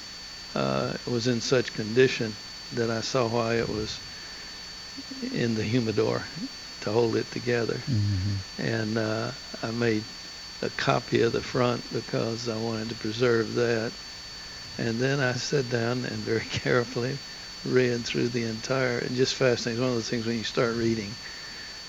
[0.55, 2.35] uh, was in such condition
[2.71, 3.99] that I saw why it was
[5.21, 6.27] in the humidor
[6.81, 7.83] to hold it together.
[7.87, 8.35] Mm-hmm.
[8.57, 10.05] And uh, I made
[10.61, 13.93] a copy of the front because I wanted to preserve that.
[14.77, 17.19] And then I sat down and very carefully
[17.63, 19.81] read through the entire, and just fascinating.
[19.81, 21.17] One of those things when you start reading,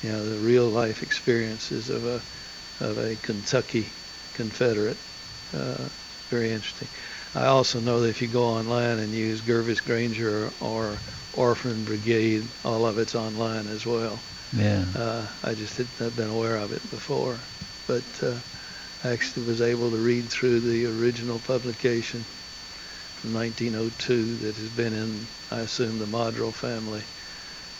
[0.00, 2.22] you know, the real life experiences of a
[2.80, 3.92] of a Kentucky
[4.32, 4.98] Confederate.
[5.52, 5.88] Uh,
[6.28, 6.88] very interesting.
[7.34, 11.00] I also know that if you go online and use Gervis Grainger or
[11.32, 14.22] Orphan Brigade, all of it's online as well.
[14.52, 14.84] Yeah.
[14.94, 17.44] Uh, I just had not been aware of it before,
[17.86, 18.40] but uh,
[19.04, 22.24] I actually was able to read through the original publication
[23.16, 27.04] from 1902 that has been in, I assume, the Modrell family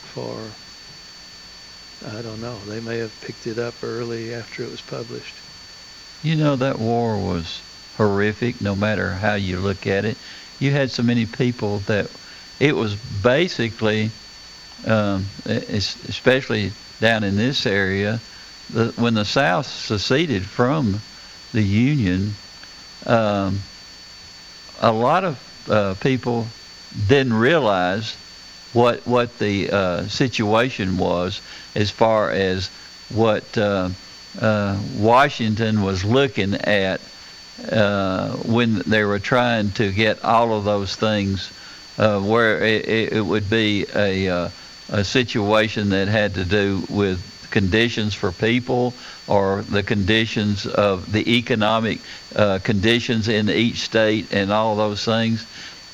[0.01, 0.55] for,
[2.05, 5.41] I don't know, they may have picked it up early after it was published.
[6.21, 7.63] You know, that war was
[7.95, 10.17] horrific no matter how you look at it.
[10.59, 12.11] You had so many people that
[12.59, 14.11] it was basically,
[14.85, 18.19] um, especially down in this area,
[18.69, 20.99] the, when the South seceded from
[21.53, 22.33] the Union,
[23.05, 23.59] um,
[24.81, 26.47] a lot of uh, people
[27.07, 28.15] didn't realize
[28.73, 31.41] what what the uh, situation was
[31.75, 32.67] as far as
[33.09, 33.89] what uh,
[34.39, 37.01] uh Washington was looking at
[37.71, 41.51] uh, when they were trying to get all of those things,
[41.97, 44.49] uh, where it, it, would be a
[44.91, 47.21] a situation that had to do with
[47.51, 48.93] conditions for people
[49.27, 51.99] or the conditions of the economic
[52.35, 55.45] uh, conditions in each state and all those things.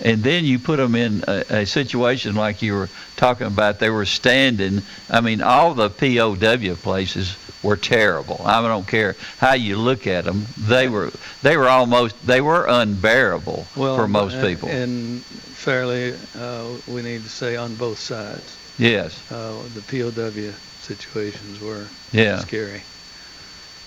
[0.03, 3.79] And then you put them in a, a, situation like you were talking about.
[3.79, 4.81] They were standing.
[5.09, 8.41] I mean, all the POW places were terrible.
[8.43, 10.47] I don't care how you look at them.
[10.57, 11.11] They were
[11.43, 14.67] they were almost they were unbearable well, for most and, people.
[14.67, 18.64] And fairly, uh, we need to say on both sides.
[18.77, 19.19] Yes.
[19.31, 22.39] Uh, the POW situations were yeah.
[22.39, 22.81] scary.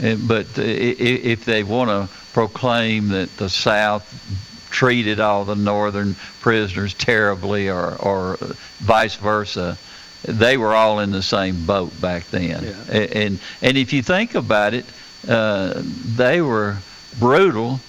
[0.00, 4.06] And, but if they want to proclaim that the South
[4.70, 8.36] treated all the Northern prisoners terribly, or, or
[8.78, 9.76] vice versa,
[10.24, 12.64] they were all in the same boat back then.
[12.64, 12.94] Yeah.
[12.94, 14.84] And and if you think about it,
[15.28, 15.74] uh,
[16.16, 16.78] they were
[17.18, 17.80] brutal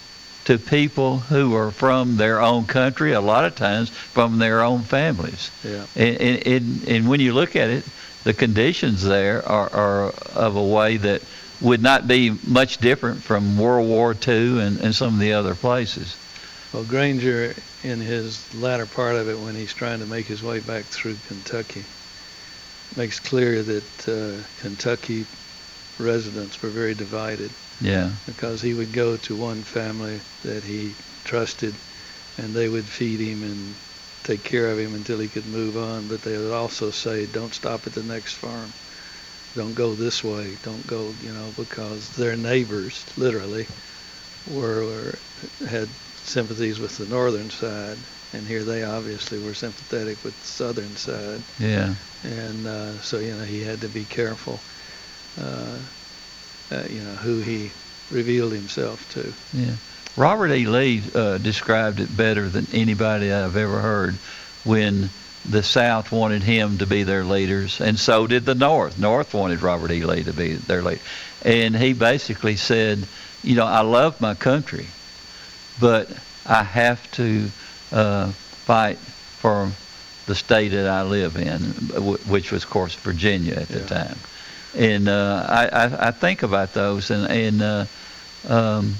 [0.49, 3.11] to people who are from their own country.
[3.13, 5.51] A lot of times from their own families.
[5.63, 5.85] Yeah.
[5.95, 7.85] And and, and when you look at it,
[8.23, 11.21] the conditions there are, are of a way that
[11.61, 15.53] would not be much different from World War II and, and some of the other
[15.53, 16.17] places.
[16.73, 20.61] Well, Grainger, in his latter part of it, when he's trying to make his way
[20.61, 21.83] back through Kentucky,
[22.95, 25.27] makes clear that uh, Kentucky
[25.99, 27.51] residents were very divided.
[27.79, 28.11] Yeah.
[28.25, 31.77] Because he would go to one family that he trusted,
[32.37, 33.75] and they would feed him and
[34.23, 36.07] take care of him until he could move on.
[36.07, 38.73] But they would also say, don't stop at the next farm.
[39.55, 40.57] Don't go this way.
[40.61, 43.67] Don't go, you know, because their neighbors, literally,
[44.45, 45.19] were, were
[45.67, 45.89] had
[46.21, 47.99] sympathies with the northern side,
[48.33, 51.43] and here they obviously were sympathetic with the southern side.
[51.57, 51.95] Yeah.
[52.23, 54.61] And uh, so, you know, he had to be careful,
[55.37, 55.79] uh,
[56.71, 57.71] uh, you know, who he
[58.09, 59.33] revealed himself to.
[59.53, 59.75] Yeah.
[60.15, 60.65] Robert E.
[60.65, 64.15] Lee uh, described it better than anybody I've ever heard
[64.63, 65.09] when
[65.45, 68.97] the South wanted him to be their leaders, and so did the North.
[68.99, 70.03] North wanted Robert E.
[70.03, 71.01] Lee to be their leader,
[71.43, 73.07] and he basically said,
[73.41, 74.87] you know, I love my country,
[75.79, 76.11] but
[76.45, 77.49] I have to
[77.91, 78.31] uh,
[78.65, 78.99] fight
[79.37, 79.71] for
[80.25, 81.61] the state that I live in,
[82.27, 83.85] which was, of course, Virginia at the Yeah.
[83.85, 84.17] time.
[84.77, 87.85] And uh, I, I, I think about those, and, and uh,
[88.47, 88.95] um,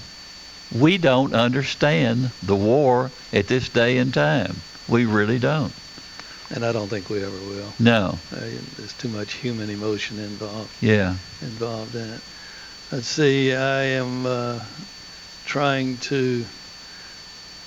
[0.80, 4.56] we don't understand the war at this day and time.
[4.88, 5.74] We really don't.
[6.52, 7.74] And I don't think we ever will.
[7.80, 8.18] No.
[8.34, 8.40] Uh,
[8.78, 11.16] there's too much human emotion involved Yeah.
[11.42, 12.22] involved in it.
[12.92, 13.54] Let's see.
[13.54, 14.60] I am uh,
[15.46, 16.44] trying to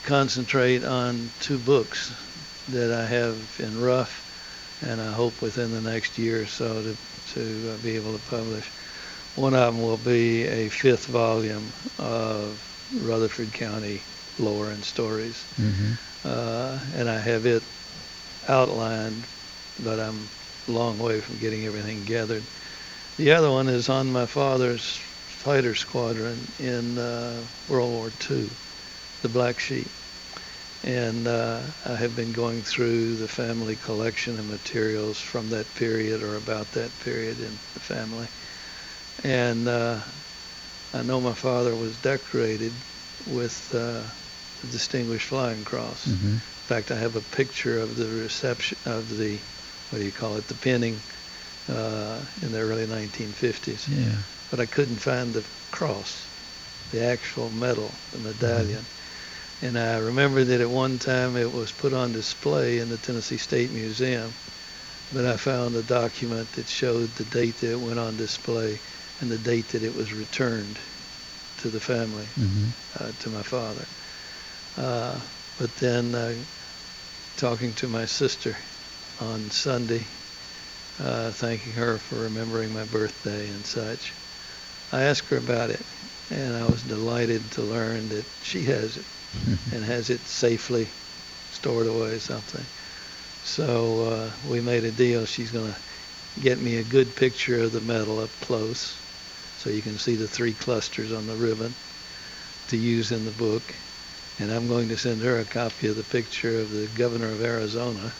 [0.04, 2.12] concentrate on two books
[2.70, 4.21] that I have in rough,
[4.82, 6.98] and I hope within the next year or so to
[7.34, 8.72] to uh, be able to publish.
[9.34, 14.06] One of them will be a fifth volume of Rutherford County
[14.38, 17.64] lore and stories hmm uh, and I have it
[18.48, 19.28] outlined,
[19.78, 20.30] but I'm
[20.68, 22.46] a long way from getting everything gathered.
[23.16, 28.50] The other one is on my father's fighter squadron in uh, World War II,
[29.20, 29.92] the Black Sheep.
[30.82, 36.22] And uh, I have been going through the family collection of materials from that period
[36.22, 38.28] or about that period in the family.
[39.22, 40.00] And uh,
[40.92, 42.84] I know my father was decorated
[43.24, 44.08] with uh,
[44.60, 46.06] the Distinguished Flying Cross.
[46.06, 49.42] hmm In fact, I have a picture of the reception of the,
[49.88, 51.04] what do you call it, the pinning
[51.68, 53.86] uh, in the early 1950s.
[53.88, 54.22] Yeah.
[54.50, 56.28] But I couldn't find the cross,
[56.90, 58.86] the actual medal, the medallion.
[59.62, 63.36] And I remember that at one time it was put on display in the Tennessee
[63.36, 64.34] State Museum,
[65.12, 68.82] but I found a document that showed the date that it went on display
[69.20, 70.80] and the date that it was returned
[71.58, 73.86] to the family hmm uh, to my father.
[74.76, 75.20] Uh,
[75.56, 76.44] but then uh,
[77.36, 78.56] talking to my sister
[79.20, 80.08] on Sunday,
[80.98, 84.16] uh, thanking her for remembering my birthday and such,
[84.90, 85.86] I asked her about it,
[86.30, 89.06] and I was delighted to learn that she has it
[89.72, 90.88] and has it safely
[91.50, 92.66] stored away or something.
[93.42, 95.24] So uh, we made a deal.
[95.24, 95.78] She's going to
[96.40, 99.00] get me a good picture of the medal up close
[99.56, 101.74] so you can see the three clusters on the ribbon
[102.68, 103.74] to use in the book.
[104.38, 107.42] And I'm going to send her a copy of the picture of the governor of
[107.42, 108.12] Arizona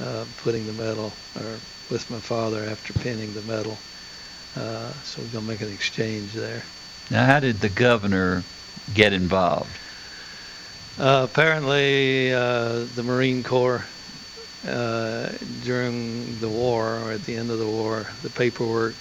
[0.00, 1.60] uh, putting the medal, or
[1.90, 3.78] with my father after pinning the medal.
[4.56, 6.62] Uh, so we're going to make an exchange there.
[7.10, 8.44] Now, how did the governor
[8.92, 9.78] get involved?
[10.98, 13.88] Uh, apparently, uh, the Marine Corps
[14.66, 15.28] uh,
[15.60, 18.96] during the war or at the end of the war, the paperwork,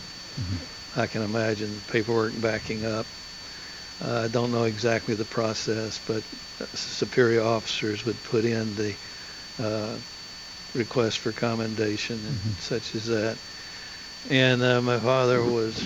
[0.96, 3.08] I can imagine the paperwork backing up.
[4.00, 6.24] Uh, I don't know exactly the process, but
[6.76, 8.96] superior officers would put in the
[9.58, 9.98] uh,
[10.74, 12.62] request for commendation and Mhm.
[12.62, 13.40] such as that.
[14.30, 15.84] And uh, my father was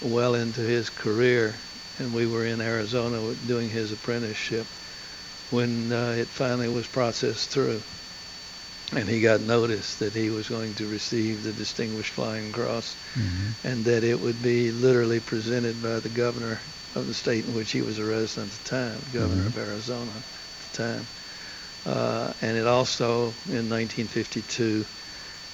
[0.00, 1.60] well into his career,
[1.98, 4.68] and we were in Arizona doing his apprenticeship
[5.50, 7.82] when uh, it finally was processed through.
[8.92, 13.50] And he got notice that he was going to receive the Distinguished Flying Cross Mm-hmm.
[13.64, 16.60] and that it would be literally presented by the governor
[16.94, 19.46] of the state in which he was a resident at the time, governor Mhm.
[19.48, 21.08] of Arizona at the time.
[21.84, 24.86] Uh, and it also, in 1952,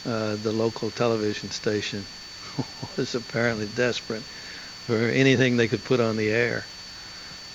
[0.04, 2.06] uh, the local television station
[2.96, 4.24] was apparently desperate
[4.80, 6.68] for anything they could put on the air.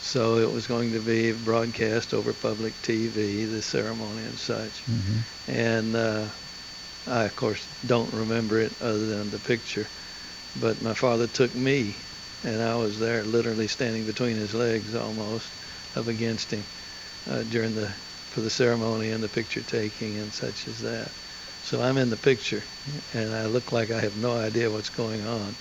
[0.08, 4.86] So it was going to be broadcast over public TV, the ceremony and such.
[4.86, 5.52] Mm-hmm.
[5.52, 6.30] And uh,
[7.06, 9.90] I, of course, don't remember it other than the picture.
[10.56, 11.98] But my father took me,
[12.42, 15.52] and I was there literally standing between his legs almost,
[15.94, 16.64] up against him
[17.30, 17.94] uh, during the
[18.30, 21.12] for the ceremony and the picture taking and such as that.
[21.64, 22.64] So I'm in the picture,
[23.14, 25.58] and I look like I have no idea what's going on,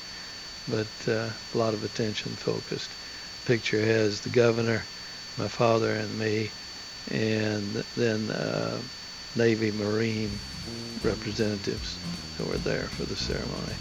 [0.68, 2.94] but uh, a lot of attention focused.
[3.46, 4.82] Picture has the governor,
[5.38, 6.50] my father, and me,
[7.12, 7.62] and
[7.96, 8.76] then uh,
[9.36, 10.30] Navy Marine
[11.04, 11.96] representatives
[12.36, 13.74] who were there for the ceremony.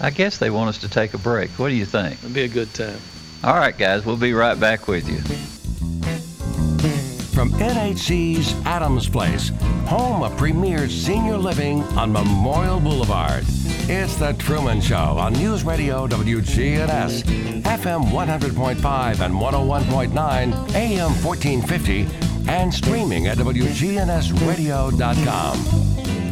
[0.00, 1.50] I guess they want us to take a break.
[1.58, 2.14] What do you think?
[2.20, 2.98] It'd be a good time.
[3.44, 5.18] All right, guys, we'll be right back with you.
[7.34, 9.50] From NHC's Adams Place,
[9.86, 13.44] home of premier senior living on Memorial Boulevard.
[13.94, 17.24] It's The Truman Show on News Radio WGNS,
[17.60, 22.06] FM 100.5 and 101.9, AM 1450,
[22.48, 25.58] and streaming at WGNSradio.com.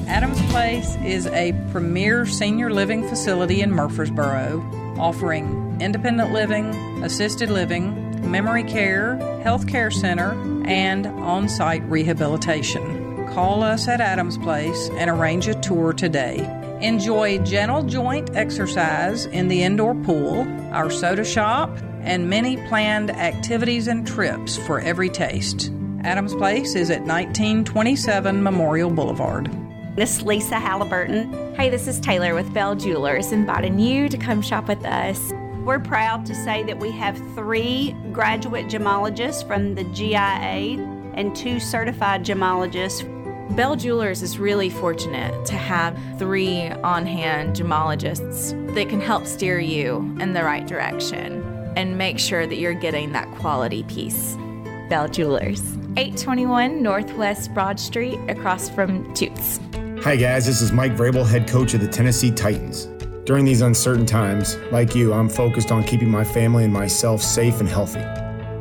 [0.09, 4.63] Adams Place is a premier senior living facility in Murfreesboro,
[4.99, 6.65] offering independent living,
[7.05, 10.33] assisted living, memory care, health care center,
[10.65, 13.27] and on site rehabilitation.
[13.35, 16.60] call us at Adams Place and arrange a tour today.
[16.81, 23.87] Enjoy gentle joint exercise in the indoor pool, our soda shop, and many planned activities
[23.87, 25.71] and trips for every taste.
[26.05, 29.51] Adams Place is at 1927 Memorial Boulevard.
[29.95, 31.55] This is Lisa Halliburton.
[31.55, 35.33] Hey, this is Taylor with Bell Jewelers, inviting you to come shop with us.
[35.67, 40.83] We're proud to say that we have three graduate gemologists from the GIA
[41.15, 43.05] and two certified gemologists.
[43.57, 49.59] Bell Jewelers is really fortunate to have three on hand gemologists that can help steer
[49.59, 51.43] you in the right direction
[51.77, 54.37] and make sure that you're getting that quality piece.
[54.89, 55.61] Bell Jewelers,
[55.97, 59.59] 821 Northwest Broad Street, across from Toots.
[60.05, 62.87] Hi, guys, this is Mike Vrabel, head coach of the Tennessee Titans.
[63.25, 67.59] During these uncertain times, like you, I'm focused on keeping my family and myself safe
[67.59, 68.01] and healthy.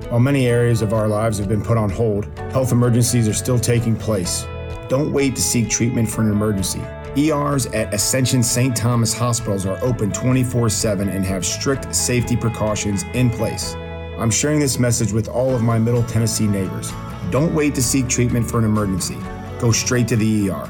[0.10, 3.60] While many areas of our lives have been put on hold, health emergencies are still
[3.60, 4.48] taking place.
[4.90, 6.82] Don't wait to seek treatment for an emergency.
[7.16, 8.76] ERs at Ascension St.
[8.76, 13.76] Thomas hospitals are open 24 7 and have strict safety precautions in place.
[14.18, 16.92] I'm sharing this message with all of my Middle Tennessee neighbors.
[17.30, 19.18] Don't wait to seek treatment for an emergency.
[19.60, 20.70] Go straight to the ER.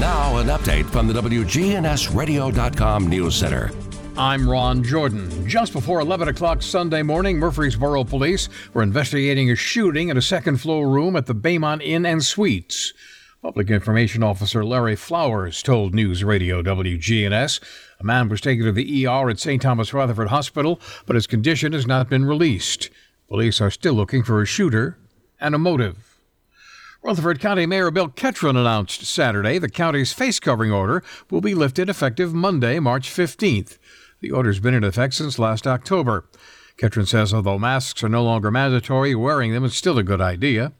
[0.00, 3.70] Now, an update from the WGNSradio.com News Center.
[4.18, 5.46] I'm Ron Jordan.
[5.46, 10.58] Just before 11 o'clock Sunday morning, Murfreesboro police were investigating a shooting in a second
[10.60, 12.94] floor room at the Baymont Inn and Suites.
[13.42, 17.60] Public Information Officer Larry Flowers told News Radio WGNS
[18.00, 19.60] a man was taken to the ER at St.
[19.60, 22.90] Thomas Rutherford Hospital, but his condition has not been released.
[23.28, 24.98] Police are still looking for a shooter
[25.40, 26.05] and a motive.
[27.06, 31.88] Rutherford County Mayor Bill Ketron announced Saturday the county's face covering order will be lifted
[31.88, 33.78] effective Monday, March 15th.
[34.18, 36.28] The order's been in effect since last October.
[36.78, 40.72] Ketron says although masks are no longer mandatory, wearing them is still a good idea.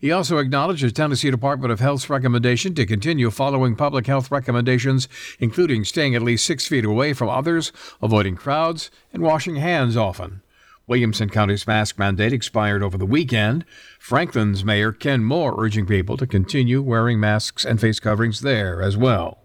[0.00, 5.06] He also acknowledged the Tennessee Department of Health's recommendation to continue following public health recommendations,
[5.38, 7.70] including staying at least six feet away from others,
[8.02, 10.42] avoiding crowds, and washing hands often.
[10.88, 13.66] Williamson County's mask mandate expired over the weekend.
[13.98, 18.96] Franklin's Mayor Ken Moore urging people to continue wearing masks and face coverings there as
[18.96, 19.44] well.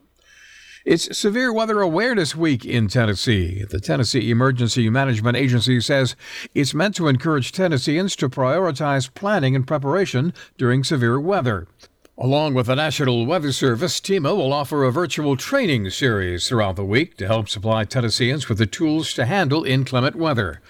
[0.86, 3.64] It's Severe Weather Awareness Week in Tennessee.
[3.64, 6.16] The Tennessee Emergency Management Agency says
[6.54, 11.68] it's meant to encourage Tennesseans to prioritize planning and preparation during severe weather.
[12.18, 16.86] Along with the National Weather Service, TEMA will offer a virtual training series throughout the
[16.86, 20.62] week to help supply Tennesseans with the tools to handle inclement weather.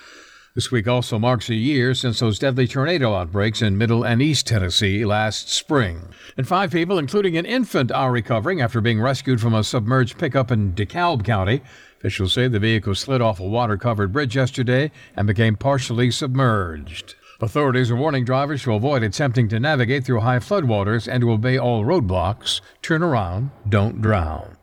[0.55, 4.45] This week also marks a year since those deadly tornado outbreaks in Middle and East
[4.45, 6.09] Tennessee last spring.
[6.37, 10.51] And five people, including an infant, are recovering after being rescued from a submerged pickup
[10.51, 11.63] in DeKalb County.
[11.97, 17.15] Officials say the vehicle slid off a water covered bridge yesterday and became partially submerged.
[17.41, 21.57] Authorities are warning drivers to avoid attempting to navigate through high floodwaters and to obey
[21.57, 22.61] all roadblocks.
[22.83, 24.55] Turn around, don't drown.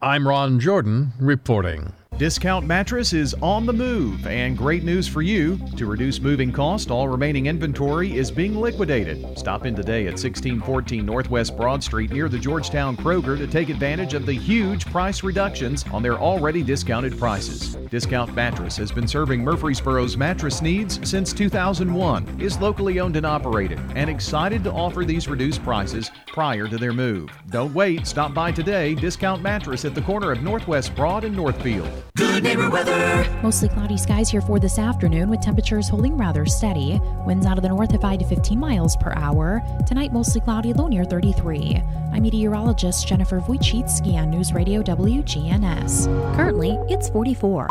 [0.00, 1.94] I'm Ron Jordan reporting.
[2.18, 5.58] Discount Mattress is on the move, and great news for you.
[5.76, 9.38] To reduce moving cost, all remaining inventory is being liquidated.
[9.38, 14.14] Stop in today at 1614 Northwest Broad Street near the Georgetown Kroger to take advantage
[14.14, 17.74] of the huge price reductions on their already discounted prices.
[17.90, 23.78] Discount Mattress has been serving Murfreesboro's mattress needs since 2001, is locally owned and operated,
[23.94, 27.30] and excited to offer these reduced prices prior to their move.
[27.50, 28.94] Don't wait, stop by today.
[28.94, 32.05] Discount Mattress at the corner of Northwest Broad and Northfield.
[32.14, 33.26] Good neighbor weather.
[33.42, 37.00] Mostly cloudy skies here for this afternoon with temperatures holding rather steady.
[37.26, 39.62] Winds out of the north at 5 to 15 miles per hour.
[39.86, 41.82] Tonight, mostly cloudy, low near 33.
[42.12, 46.06] I'm meteorologist Jennifer Wojcicki on News Radio WGNS.
[46.36, 47.68] Currently, it's 44.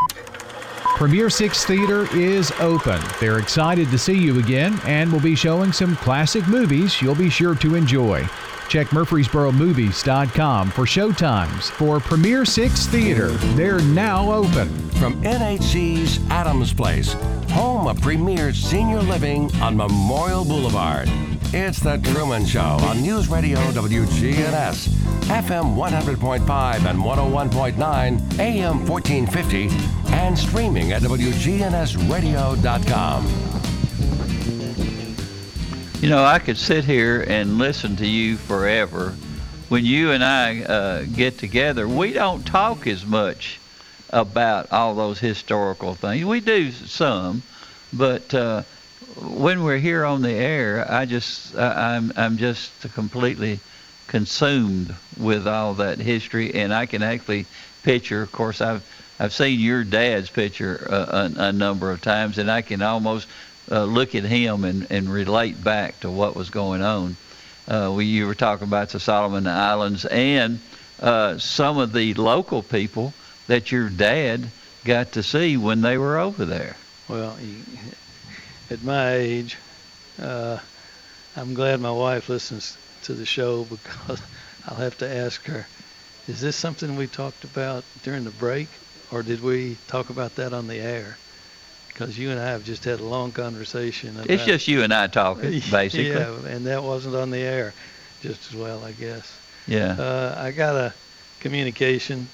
[0.95, 3.01] Premier Six Theater is open.
[3.19, 7.29] They're excited to see you again and will be showing some classic movies you'll be
[7.29, 8.25] sure to enjoy.
[8.67, 13.29] Check MurfreesboroMovies.com for showtimes for Premier Six Theater.
[13.55, 14.69] They're now open.
[14.91, 17.13] From NHC's Adams Place,
[17.51, 21.07] home of Premier Senior Living on Memorial Boulevard.
[21.53, 24.87] It's The Truman Show on News Radio WGNS,
[25.29, 29.69] FM 100.5 and 101.9, AM 1450,
[30.13, 33.64] and streaming at WGNSradio.com.
[36.05, 39.15] You know, I could sit here and listen to you forever.
[39.69, 43.59] When you and I uh, get together, we don't talk as much
[44.11, 46.23] about all those historical things.
[46.23, 47.41] We do some,
[47.91, 48.61] but uh,
[49.19, 53.59] when we're here on the air, I just I, I'm I'm just completely
[54.05, 57.47] consumed with all that history, and I can actually
[57.81, 58.21] picture.
[58.21, 58.83] Of course, I've
[59.19, 63.27] I've seen your dad's picture a, a number of times, and I can almost
[63.71, 67.15] uh, look at him and, and relate back to what was going on.
[67.67, 70.59] Uh, we, you were talking about the Solomon Islands and
[70.99, 73.13] uh, some of the local people
[73.47, 74.49] that your dad
[74.83, 76.75] got to see when they were over there.
[77.09, 77.37] Well,
[78.69, 79.57] at my age,
[80.21, 80.59] uh,
[81.35, 84.21] I'm glad my wife listens to the show because
[84.67, 85.67] I'll have to ask her,
[86.27, 88.67] is this something we talked about during the break,
[89.11, 91.17] or did we talk about that on the air?
[91.95, 94.17] Because you and I have just had a long conversation.
[94.17, 96.09] About, it's just you and I talking, basically.
[96.09, 97.73] yeah, and that wasn't on the air,
[98.21, 99.31] just as well, I guess.
[99.65, 99.95] Yeah.
[99.97, 100.93] Uh, I got a
[101.39, 102.27] communication.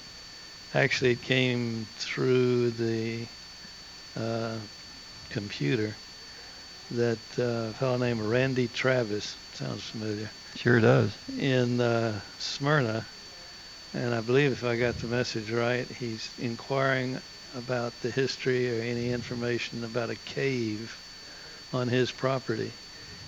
[0.74, 3.28] Actually, it came through the
[4.20, 4.56] uh,
[5.30, 5.94] computer
[6.90, 10.28] that uh, fellow named Randy Travis sounds familiar.
[10.56, 11.16] Sure does.
[11.40, 13.06] In uh, Smyrna,
[13.94, 17.20] and I believe if I got the message right, he's inquiring
[17.54, 21.02] about the history or any information about a cave
[21.72, 22.76] on his property.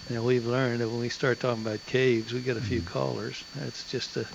[0.08, 2.84] And we've learned that when we start talking about caves, we get a few Mm-hmm.
[2.84, 3.46] callers.
[3.56, 4.28] That's just a,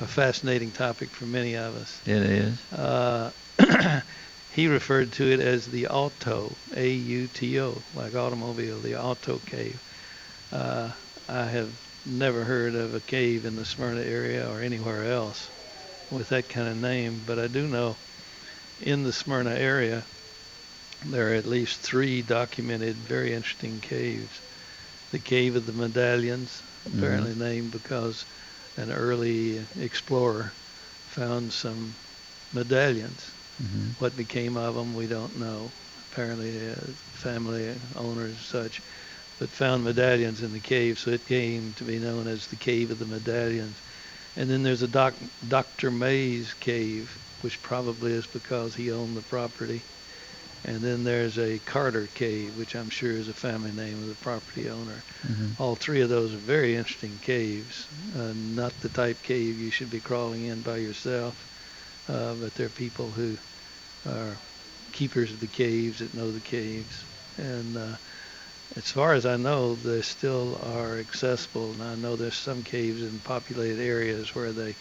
[0.00, 2.02] a fascinating topic for many of us.
[2.06, 2.66] It is.
[2.70, 3.32] Uh,
[4.48, 9.82] he referred to it as the Auto, A-U-T-O, like automobile, the Auto Cave.
[10.52, 10.92] Uh,
[11.28, 15.50] I have never heard of a cave in the Smyrna area or anywhere else
[16.10, 17.98] with that kind of name, but I do know
[18.80, 20.02] in the Smyrna area
[21.06, 24.40] there are at least three documented very interesting caves.
[25.12, 28.24] The Cave of the Medallions, apparently named because
[28.76, 30.50] an early explorer
[31.10, 31.94] found some
[32.52, 33.30] medallions.
[33.62, 33.88] Mm-hmm.
[33.98, 35.70] What became of them, we don't know.
[36.10, 36.74] Apparently, uh,
[37.12, 38.80] family owners and such,
[39.38, 42.90] but found medallions in the cave, so it came to be known as the Cave
[42.90, 43.76] of the Medallions.
[44.36, 45.14] And then there's a doc,
[45.48, 45.90] Dr.
[45.90, 49.84] Mays cave, which probably is because he owned the property.
[50.64, 54.14] And then there's a Carter cave, which I'm sure is a family name of the
[54.14, 55.04] property owner.
[55.22, 55.60] Mhm.
[55.60, 57.86] All three of those are very interesting caves.
[58.16, 61.46] Uh, not the type cave you should be crawling in by yourself,
[62.08, 63.36] uh, but they're people who
[64.06, 64.38] are
[64.92, 67.04] keepers of the caves that know the caves.
[67.36, 67.96] And uh,
[68.74, 71.72] as far as I know, they still are accessible.
[71.72, 74.76] And I know there's some caves in populated areas where they,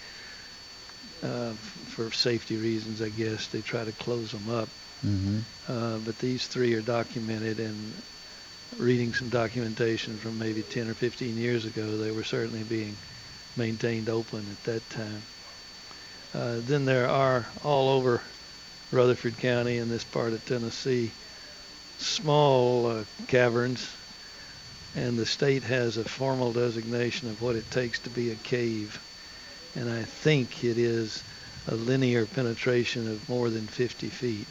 [1.22, 1.53] uh,
[1.94, 4.70] for safety reasons, I guess, they try to close them up.
[5.06, 5.39] Mm-hmm.
[5.68, 7.94] Uh, but these three are documented, and
[8.78, 12.96] reading some documentation from maybe 10 or 15 years ago, they were certainly being
[13.56, 15.22] maintained open at that time.
[16.34, 18.22] Uh, then there are all over
[18.91, 21.12] Rutherford County in this part of Tennessee
[22.00, 23.88] small uh, caverns,
[24.96, 29.00] and the state has a formal designation of what it takes to be a cave.
[29.76, 31.24] And I think it is
[31.68, 34.47] a linear penetration of more than 50 feet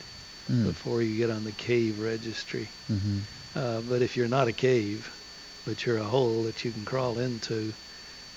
[0.50, 0.64] Mm.
[0.64, 2.66] before you get on the cave registry.
[2.90, 3.18] Mm-hmm.
[3.54, 5.08] Uh, but if you're not a cave,
[5.64, 7.72] but you're a hole that you can crawl into,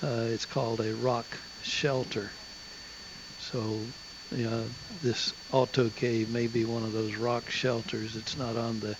[0.04, 1.26] uh, it's called a rock
[1.64, 2.30] shelter.
[3.40, 3.80] So,
[4.30, 4.64] you know,
[5.02, 8.14] this auto cave may be one of those rock shelters.
[8.16, 8.96] It's not on the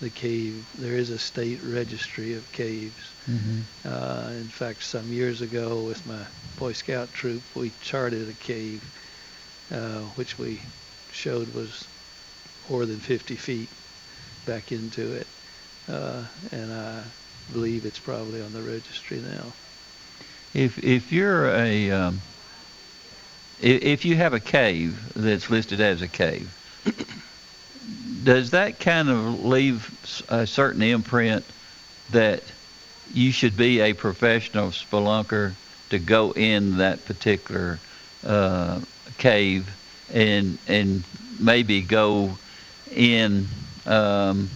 [0.00, 0.66] the cave.
[0.78, 3.08] There is a state registry of caves.
[3.30, 3.60] Mm-hmm.
[3.88, 6.18] Uh, in fact, some years ago with my
[6.58, 8.82] Boy Scout troop, we charted a cave,
[9.72, 10.60] uh, which we
[11.12, 11.86] showed was
[12.68, 13.68] more than 50 feet
[14.46, 15.26] back into it.
[15.88, 17.02] Uh, and I
[17.52, 19.52] believe it's probably on the registry now.
[20.54, 22.20] If if you're a um,
[23.60, 26.48] if, if you have a cave that's listed as a cave,
[28.24, 29.90] does that kind of leave
[30.28, 31.44] a certain imprint
[32.10, 32.42] that
[33.14, 35.54] you should be a professional spelunker
[35.90, 37.78] to go in that particular
[38.24, 38.80] uh,
[39.18, 39.68] cave
[40.12, 41.02] and and
[41.40, 42.36] maybe go
[42.94, 43.46] in
[43.86, 44.48] um,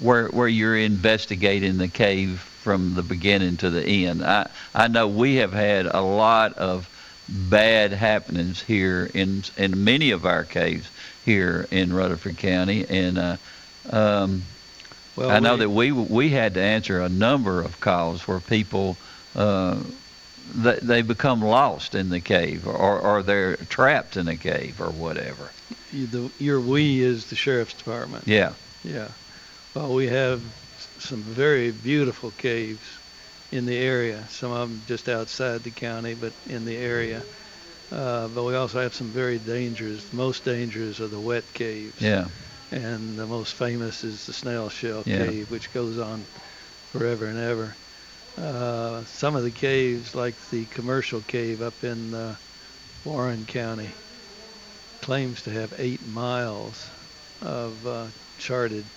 [0.00, 4.22] where where you're investigating the cave from the beginning to the end.
[4.24, 6.88] I I know we have had a lot of
[7.28, 10.88] bad happenings here in in many of our caves
[11.24, 13.36] here in Rutherford County, and uh,
[13.90, 14.42] um,
[15.16, 18.40] Well, I know we- that we we had to answer a number of calls where
[18.40, 18.96] people.
[19.36, 19.76] Uh,
[20.54, 24.90] they, they become lost in the cave or, or they're trapped in a cave or
[24.90, 25.52] whatever.
[25.92, 28.26] The, your we is the sheriff's department.
[28.26, 28.54] Yeah.
[28.82, 29.08] Yeah.
[29.74, 30.40] Well, we have
[30.98, 32.86] some very beautiful caves
[33.52, 34.26] in the area.
[34.28, 37.22] Some of them just outside the county, but in the area.
[37.90, 40.12] Uh, but we also have some very dangerous.
[40.12, 42.02] Most dangerous are the wet caves.
[42.02, 42.26] Yeah.
[42.70, 45.26] And the most famous is the snail shell Yeah.
[45.26, 46.26] cave, which goes on
[46.92, 47.76] forever and ever.
[48.38, 52.36] Uh, some of the caves, like the commercial cave up in uh,
[53.04, 53.96] Warren County,
[55.02, 56.90] claims to have eight miles
[57.40, 58.90] of uh, charted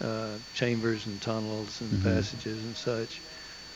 [0.00, 2.00] uh, chambers and tunnels and Mhm.
[2.00, 3.22] passages and such.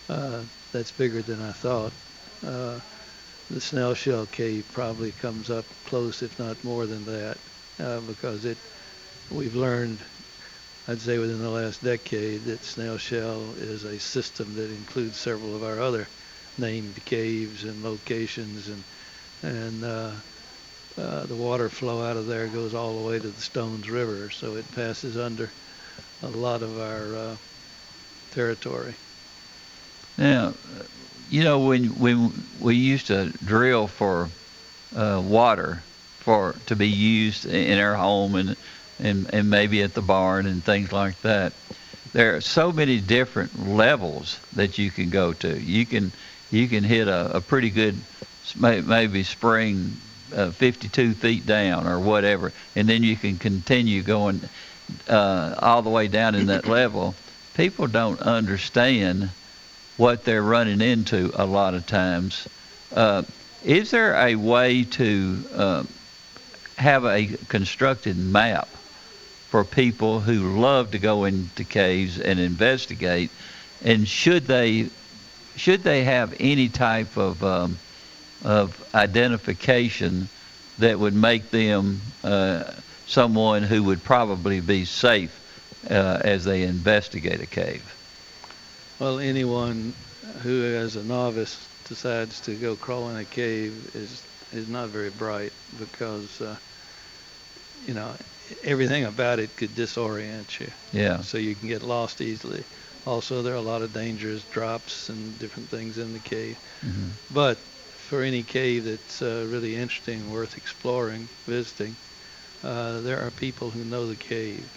[0.08, 1.94] Uh, that's bigger than I thought.
[2.42, 2.80] Uh,
[3.48, 7.40] the snail shell cave probably comes up close, if not more than that,
[7.78, 8.58] uh, because it.
[9.30, 10.04] We've learned,
[10.90, 15.54] I'd say within the last decade, that snail shell is a system that includes several
[15.54, 16.08] of our other
[16.58, 18.82] named caves and locations, and
[19.44, 20.10] and uh,
[20.98, 24.30] uh, the water flow out of there goes all the way to the Stones River,
[24.30, 25.52] so it passes under
[26.24, 27.36] a lot of our uh,
[28.32, 28.96] territory.
[30.18, 30.54] Now,
[31.28, 34.28] you know, when when we used to drill for
[34.96, 35.84] uh, water
[36.18, 38.56] for to be used in our home and
[39.02, 41.52] and and maybe at the barn and things like that,
[42.12, 45.60] there are so many different levels that you can go to.
[45.60, 46.12] You can
[46.50, 47.96] you can hit a, a pretty good
[48.56, 49.96] maybe spring
[50.34, 54.40] uh, 52 feet down or whatever, and then you can continue going
[55.08, 57.14] uh, all the way down in that level.
[57.54, 59.30] People don't understand
[59.96, 62.48] what they're running into a lot of times.
[62.94, 63.22] Uh,
[63.64, 65.84] is there a way to uh,
[66.76, 68.68] have a constructed map
[69.50, 73.30] for people who love to go into caves and investigate?
[73.84, 74.88] And should they
[75.56, 77.76] should they have any type of um,
[78.44, 80.28] of identification
[80.78, 82.62] that would make them uh,
[83.06, 85.36] someone who would probably be safe
[85.90, 87.82] uh, as they investigate a cave?
[88.98, 89.94] Well, anyone
[90.42, 94.22] who, as a novice, decides to go crawl in a cave is
[94.52, 96.56] is not very bright because uh,
[97.86, 98.12] you know
[98.62, 100.72] everything about it could disorient you.
[100.92, 101.22] Yeah.
[101.22, 102.66] So you can get lost easily.
[103.04, 106.58] Also, there are a lot of dangerous drops and different things in the cave.
[106.82, 107.18] Mhm.
[107.30, 111.96] But for any cave that's uh, really interesting, worth exploring, visiting,
[112.62, 114.70] uh, there are people who know the cave.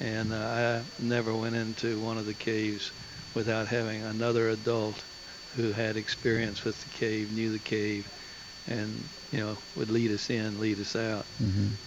[0.00, 2.92] And uh, I never went into one of the caves
[3.34, 5.06] without having another adult
[5.54, 8.08] who had experience with the cave, knew the cave,
[8.66, 11.78] and you know would lead us in, lead us out, Mhm.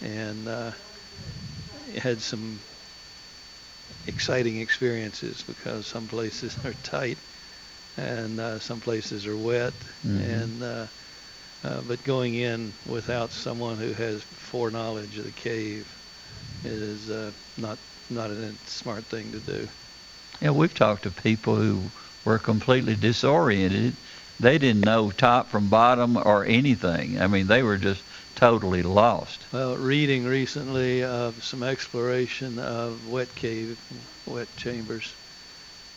[0.00, 0.72] And uh,
[1.98, 2.62] had some
[4.06, 7.20] exciting experiences because some places are tight
[7.96, 10.20] and uh, some places are wet, Mhm.
[10.20, 10.86] and uh,
[11.62, 15.98] uh, but going in without someone who has foreknowledge of the cave
[16.62, 17.78] is uh, not
[18.08, 19.68] not a smart thing to do.
[20.40, 21.92] Yeah, we've talked to people who
[22.24, 23.96] were completely disoriented.
[24.38, 27.20] They didn't know top from bottom or anything.
[27.20, 28.04] I mean, they were just
[28.36, 29.46] totally lost.
[29.52, 33.78] Well, reading recently of some exploration of wet cave,
[34.26, 35.16] wet chambers,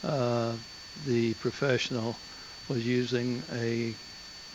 [0.04, 0.58] uh,
[1.06, 2.20] the professional
[2.68, 3.98] was using a,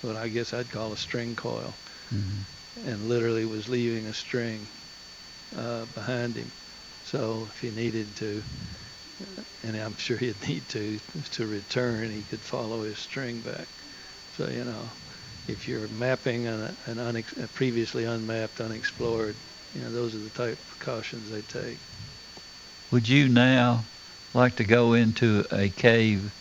[0.00, 1.78] what I guess I'd call a string coil,
[2.10, 2.46] Mhm.
[2.84, 4.68] and literally was leaving a string
[5.56, 6.52] uh, behind him.
[7.02, 8.44] So if he needed to,
[9.62, 10.98] and I'm sure he'd need to,
[11.32, 13.68] to return, he could follow his string back.
[14.32, 14.90] So, you know,
[15.46, 19.36] if you're mapping an, an unex- a previously unmapped, unexplored,
[19.74, 21.78] you know, those are the type of precautions they take.
[22.90, 23.84] Would you now
[24.32, 26.32] like to go into a cave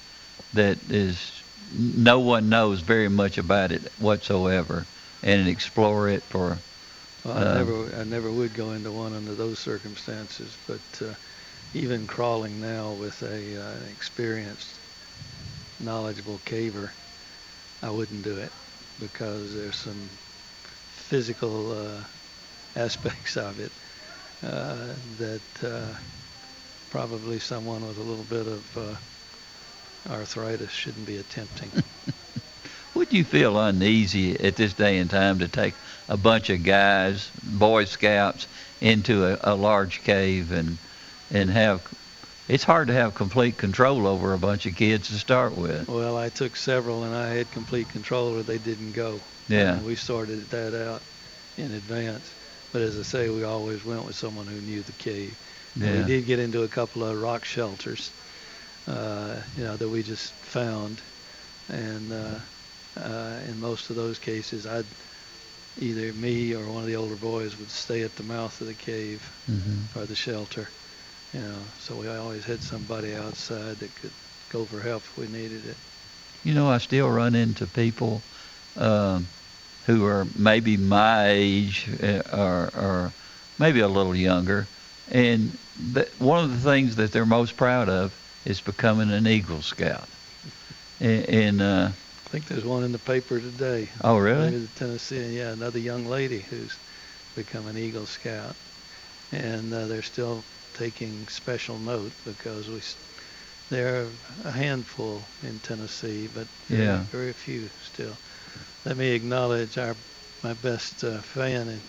[0.54, 4.86] that is no one knows very much about it whatsoever
[5.24, 6.60] and explore it for
[7.24, 11.14] Well, Uh, I never, I never would go into one under those circumstances, but uh,
[11.74, 14.80] even crawling now with a uh, an experienced,
[15.80, 16.92] knowledgeable caver,
[17.82, 18.52] I wouldn't do it
[19.04, 20.10] because there's some
[21.10, 22.04] physical uh,
[22.76, 23.72] aspects of it
[24.44, 25.94] uh, that uh,
[26.90, 28.96] probably someone with a little bit of uh,
[30.10, 31.70] arthritis shouldn't be attempting.
[32.96, 35.74] Would you feel uneasy at this day and time to take
[36.08, 38.48] a bunch of guys, Boy Scouts,
[38.80, 40.78] into a, a large cave and
[41.30, 41.82] and have?
[42.48, 45.88] It's hard to have complete control over a bunch of kids to start with.
[45.88, 49.24] Well, I took several and I had complete control or they didn't go.
[49.48, 49.76] Yeah.
[49.76, 51.04] And we sorted that out
[51.56, 52.36] in advance.
[52.74, 55.38] But as I say, we always went with someone who knew the cave.
[55.76, 55.98] And Yeah.
[56.00, 58.14] we did get into a couple of rock shelters,
[58.88, 61.02] uh, you know, that we just found.
[61.70, 62.40] And uh,
[62.98, 64.88] uh, in most of those cases, I'd
[65.78, 68.76] either me or one of the older boys would stay at the mouth of the
[68.76, 69.96] cave Mhm.
[69.96, 70.70] or the shelter
[71.34, 74.14] You know, so we always had somebody outside that could
[74.50, 75.78] go for help if we needed it.
[76.44, 78.24] You know, I still run into people
[78.76, 79.28] um,
[79.86, 83.14] who are maybe my age uh, or, or
[83.58, 84.70] maybe a little younger,
[85.08, 85.58] and
[85.96, 88.16] th- one of the things that they're most proud of
[88.46, 90.10] is becoming an Eagle Scout.
[91.00, 91.90] And, and uh,
[92.28, 93.90] I think there's one in the paper today.
[94.02, 94.52] Oh, really?
[94.52, 96.78] Maybe Tennessee, yeah, another young lady who's
[97.34, 98.56] become an Eagle Scout,
[99.32, 102.82] and uh, they're still taking special note because we
[103.70, 104.12] there are
[104.44, 107.04] a handful in Tennessee, but Yeah.
[107.12, 108.18] very few still.
[108.86, 109.96] Let me acknowledge our
[110.44, 111.82] my best uh, fan, and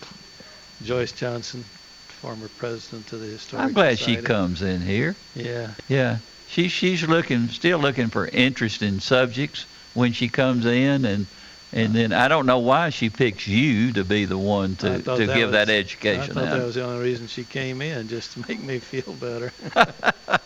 [0.82, 1.64] Joyce Johnson,
[2.08, 5.16] former president of the Historic I'm glad she comes in here.
[5.34, 5.74] Yeah.
[5.88, 11.26] Yeah, she she's looking still looking for interesting subjects when she comes in, and
[11.74, 15.26] and then I don't know why she picks you to be the one to to
[15.26, 16.58] give that education I thought out.
[16.58, 19.52] that was the only reason she came in, just to make me feel better.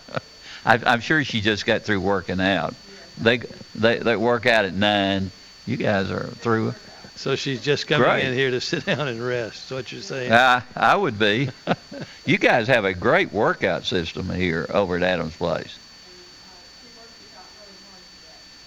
[0.65, 2.75] I, I'm sure she just got through working out.
[3.21, 3.39] They
[3.75, 5.31] they they work out at nine.
[5.67, 6.75] You guys are through.
[7.15, 8.25] so she's just coming Great.
[8.25, 9.67] in here to sit down and rest.
[9.67, 10.33] Is what you're saying?
[10.33, 11.51] I I would be.
[12.25, 15.79] you guys have a great workout system here over at Adams Place.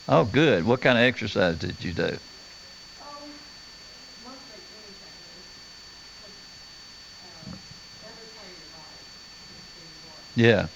[0.08, 0.66] Oh, good.
[0.66, 2.18] What kind of exercise did you do?
[10.42, 10.68] Yeah.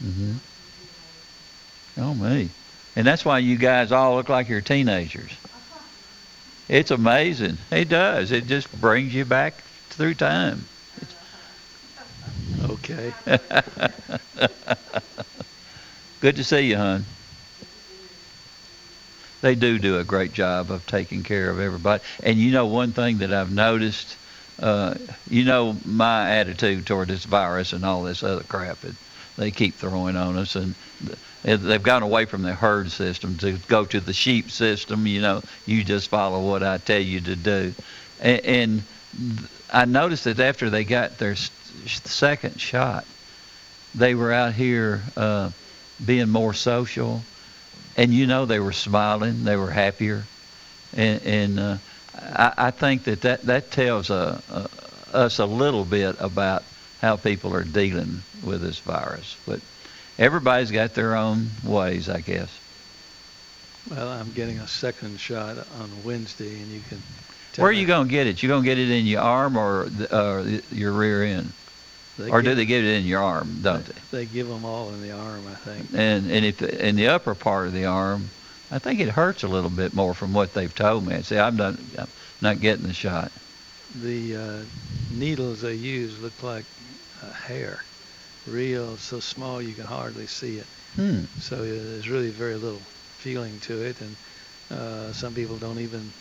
[0.00, 0.38] hmm
[1.98, 2.54] Oh me.
[2.96, 5.38] And that's why you guys all look like you're teenagers.
[6.68, 7.58] It's amazing.
[7.70, 8.32] It does.
[8.32, 10.70] It just brings you back through time.
[12.60, 13.14] Okay.
[16.20, 17.06] Good to see you, hon.
[19.40, 22.02] They do do a great job of taking care of everybody.
[22.22, 24.16] And you know, one thing that I've noticed,
[24.60, 24.94] uh,
[25.30, 28.94] you know, my attitude toward this virus and all this other crap that
[29.36, 30.74] they keep throwing on us, and
[31.44, 35.06] they've gone away from the herd system to go to the sheep system.
[35.06, 37.72] You know, you just follow what I tell you to do,
[38.20, 38.82] and, and
[39.72, 43.06] I noticed that after they got their second shot,
[43.94, 45.50] they were out here uh,
[46.04, 47.22] being more social,
[47.98, 50.22] and you know they were smiling, they were happier,
[50.96, 51.76] and, and uh,
[52.14, 54.68] I, I think that that, that tells uh, uh,
[55.12, 56.62] us a little bit about
[57.00, 59.36] how people are dealing with this virus.
[59.46, 59.60] But
[60.18, 62.48] everybody's got their own ways, I guess.
[63.90, 67.02] Well, I'm getting a second shot on Wednesday, and you can.
[67.52, 68.42] Tell Where are you going to get it?
[68.42, 71.52] You going to get it in your arm or the, uh, your rear end?
[72.18, 74.18] They or do they get it in your arm, don't they?
[74.18, 75.90] They give them all in the arm, I think.
[75.94, 78.30] and and if in the upper part of the arm,
[78.72, 81.22] I think it hurts a little bit more from what they've told me.
[81.22, 82.08] See, I'm not I'm
[82.40, 83.30] not getting the shot.
[83.94, 84.64] The uh,
[85.12, 86.66] needles they use look like
[87.22, 87.84] uh, hair,
[88.46, 90.66] real so small you can hardly see it.
[90.96, 91.24] Hmm.
[91.40, 92.82] So uh, there's really very little
[93.18, 94.16] feeling to it, and
[94.70, 96.12] uh, some people don't even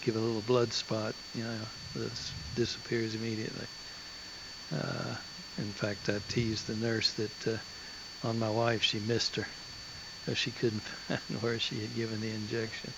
[0.00, 1.14] give a little blood spot.
[1.32, 1.60] You know,
[1.94, 3.66] that disappears immediately.
[4.72, 5.14] Uh,
[5.58, 7.56] in fact, I teased the nurse that uh,
[8.26, 9.46] on my wife she missed her
[10.24, 12.92] because she couldn't find where she had given the injection.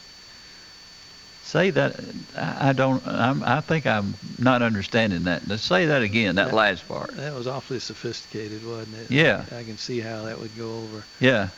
[1.42, 1.98] Say that
[2.36, 3.04] I I don't.
[3.06, 5.48] I'm, I think I'm not understanding that.
[5.48, 6.34] Let's say that again.
[6.34, 7.16] That That- last part.
[7.16, 9.10] That was awfully sophisticated, wasn't it?
[9.10, 9.44] Yeah.
[9.50, 11.04] I can see how that would go over.
[11.18, 11.48] Yeah.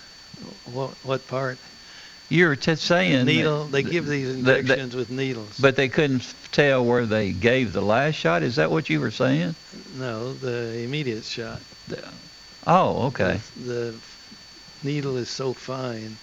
[0.65, 1.59] What what part?
[2.33, 3.65] You're t- saying Needle.
[3.65, 5.59] that- They give these that- that- injections with needles.
[5.61, 8.43] but they couldn't tell where they gave the last shot.
[8.43, 9.55] Is that what you were saying?
[9.97, 11.61] no, the immediate shot.
[12.67, 13.39] Oh, okay.
[13.57, 13.95] The, the
[14.83, 16.17] needle is so fine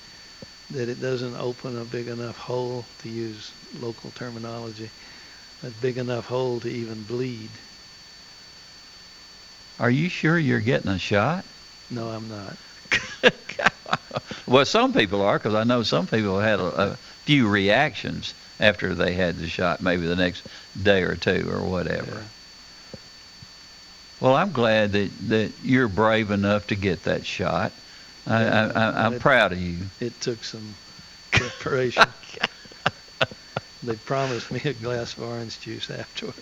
[0.72, 4.90] that it doesn't open a big enough hole to use local terminology,
[5.64, 7.50] a big enough hole to even bleed.
[9.80, 11.46] Are you sure you're getting a shot?
[11.92, 12.58] No, I'm not.
[14.48, 16.96] Well, some people are, because I know some people had a, a
[17.26, 20.48] few reactions after they had the shot, maybe the next
[20.82, 22.24] day or two or whatever.
[24.20, 27.72] Well, I'm glad that, that you're brave enough to get that shot.
[28.28, 29.78] I, I, It- proud of you.
[30.00, 30.76] It took some
[31.32, 32.04] preparation.
[33.84, 36.38] they promised me a glass of orange juice afterwards.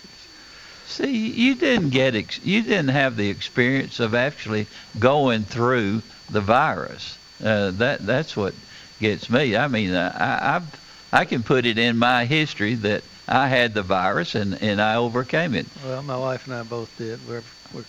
[0.86, 4.66] See, you didn't get ex- you didn't have the experience of actually
[4.98, 7.17] going through the virus.
[7.42, 8.54] Uh, that that's what
[9.00, 9.56] gets me.
[9.56, 13.82] I mean, I I've, I can put it in my history that I had the
[13.82, 15.66] virus and and I overcame it.
[15.84, 17.20] Well, my wife and I both did.
[17.28, 17.84] We're we're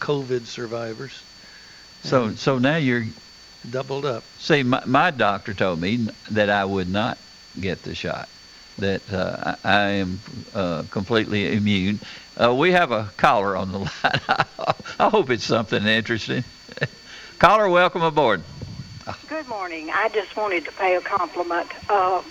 [0.00, 1.22] COVID survivors.
[2.02, 3.04] So And- so now you're
[3.70, 4.22] doubled up.
[4.38, 7.18] See, my, my doctor told me that I would not
[7.60, 8.28] get the shot,
[8.78, 10.20] that uh, I, I am
[10.54, 11.98] uh, completely immune.
[12.36, 13.88] Uh, we have a caller on the line.
[15.00, 16.44] I hope it's something interesting.
[17.38, 18.42] caller, welcome aboard.
[19.28, 19.90] Good morning.
[19.90, 21.68] I just wanted to pay a compliment.
[21.88, 22.22] Uh,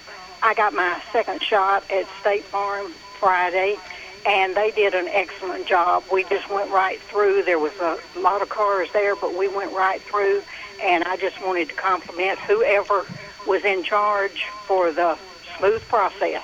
[0.43, 3.77] I got my second shot at State Farm Friday,
[4.25, 6.03] and they did an excellent job.
[6.11, 7.43] We just went right through.
[7.43, 10.41] There was a lot of cars there, but we went right through,
[10.83, 13.05] and I just wanted to compliment whoever
[13.47, 15.17] was in charge for the
[15.57, 16.43] smooth process.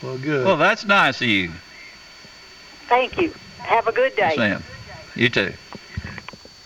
[0.00, 0.44] Well, good.
[0.44, 1.50] Well, that's nice of you.
[2.88, 3.34] Thank you.
[3.58, 4.36] Have a good day.
[4.36, 4.62] Sam,
[5.16, 5.52] you too.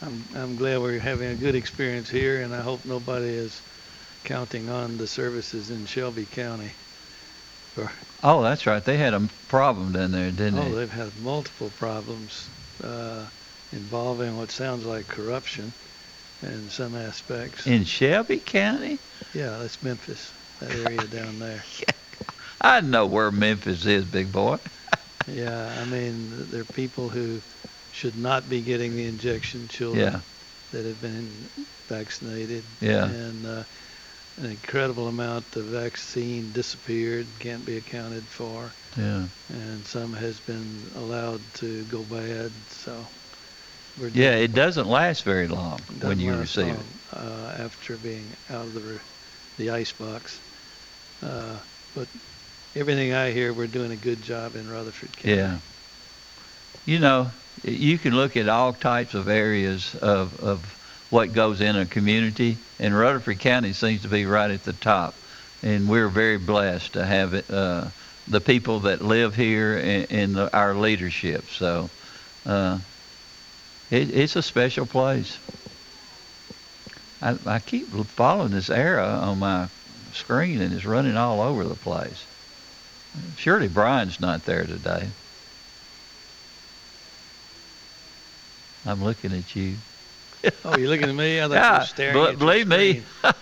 [0.03, 3.61] I'm, I'm glad we're having a good experience here, and I hope nobody is
[4.25, 6.73] counting on the services in Shelby County.
[7.75, 7.91] For,
[8.23, 8.83] Oh, that's right.
[8.85, 10.71] They had a problem down there, didn't oh, they?
[10.71, 12.49] Oh, they've had multiple problems
[12.83, 13.27] uh,
[13.73, 15.73] involving what sounds like corruption
[16.43, 17.67] in some aspects.
[17.67, 18.99] In Shelby County?
[19.35, 21.63] Yeah, that's Memphis, that area down there.
[22.63, 24.57] I know where Memphis is, big boy.
[25.27, 27.41] Yeah, I mean, there are people who
[28.01, 30.21] should not be getting the injection, children Yeah.
[30.73, 31.29] that have been
[31.87, 32.65] vaccinated.
[32.81, 33.05] Yeah.
[33.05, 33.63] And uh,
[34.39, 39.25] an incredible amount of vaccine disappeared, can't be accounted for, Yeah.
[39.51, 40.65] and some has been
[40.97, 42.51] allowed to go bad.
[42.71, 43.07] So
[44.01, 46.77] we're Yeah, it doesn't last very long when you receive long,
[47.13, 47.19] it.
[47.19, 48.99] uh, after being out of the
[49.59, 50.41] the ice box.
[51.23, 51.57] Uh,
[51.95, 52.07] but
[52.75, 55.37] everything I hear, we're doing a good job in Rutherford County.
[55.37, 55.59] Yeah.
[56.87, 57.31] You know,
[57.63, 62.57] you can look at all types of areas of, of what goes in a community,
[62.79, 65.15] and Rutherford County seems to be right at the top.
[65.63, 67.89] And we're very blessed to have uh,
[68.29, 71.45] the people that live here and, and the, our leadership.
[71.51, 71.91] So
[72.47, 72.79] uh,
[73.91, 75.39] it, it's a special place.
[77.21, 79.69] I, I keep following this arrow on my
[80.15, 82.25] screen, and it's running all over the place.
[83.37, 85.09] Surely Brian's not there today.
[88.87, 89.75] I'm looking at you.
[90.65, 91.39] Oh, you're looking at me?
[91.41, 93.03] I thought you were staring bel- at your believe me,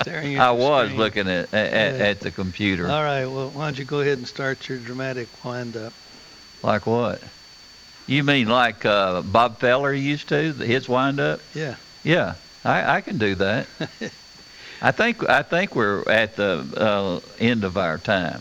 [0.00, 0.98] staring at I was screen.
[0.98, 2.06] looking at at, at Yeah.
[2.06, 2.88] at the computer.
[2.88, 5.92] All right, well, why don't you go ahead and start your dramatic wind-up?
[6.62, 7.20] Like what?
[8.06, 11.40] You mean like uh, Bob Feller used to, his wind up?
[11.54, 11.74] Yeah.
[12.02, 13.66] Yeah, I, I can do that.
[14.80, 18.40] I think I think we're at the uh, end of our time.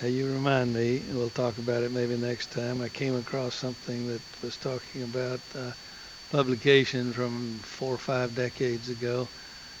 [0.00, 2.82] Now, you remind me, and we'll talk about it maybe next time.
[2.82, 5.72] I came across something that was talking about uh,
[6.28, 9.30] publication from four or five decades ago,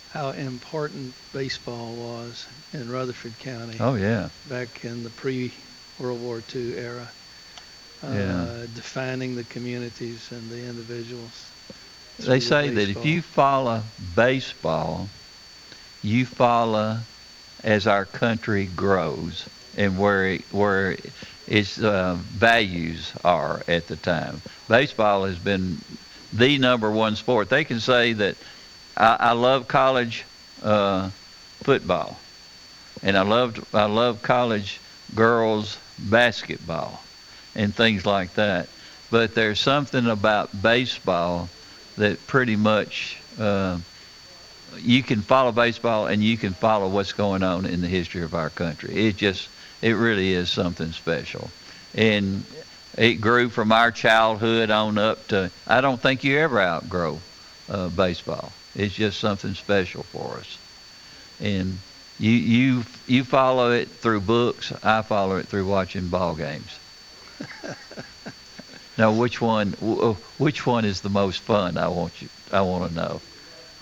[0.08, 3.76] how important baseball was in Rutherford County.
[3.78, 4.30] Oh, yeah.
[4.46, 7.12] Back in the pre-World War II era.
[8.02, 8.66] Uh, Yeah.
[8.72, 11.52] Defining the communities and the individuals.
[12.18, 15.10] They say that if you follow baseball,
[16.02, 17.06] you follow
[17.64, 20.96] as our country grows and where it, where
[21.46, 24.40] its uh, values are at the time.
[24.68, 25.78] Baseball has been
[26.32, 27.48] the number one sport.
[27.48, 28.36] They can say that
[28.96, 30.24] I, I love college
[30.62, 31.10] uh,
[31.62, 32.16] football,
[33.02, 34.80] and I loved I love college
[35.14, 35.78] girls
[36.10, 37.00] basketball,
[37.54, 38.68] and things like that.
[39.10, 41.48] But there's something about baseball
[41.96, 43.78] that pretty much uh,
[44.78, 48.34] you can follow baseball and you can follow what's going on in the history of
[48.34, 49.06] our country.
[49.06, 49.48] It just
[49.82, 51.50] it really is something special,
[51.94, 52.44] and
[52.96, 55.50] it grew from our childhood on up to.
[55.66, 57.20] I don't think you ever outgrow
[57.68, 58.52] uh, baseball.
[58.74, 60.58] It's just something special for us,
[61.40, 61.78] and
[62.18, 64.72] you you you follow it through books.
[64.82, 66.78] I follow it through watching ball games.
[68.98, 69.72] Now, which one?
[70.38, 71.76] Which one is the most fun?
[71.76, 72.28] I want you.
[72.50, 73.20] I want to know.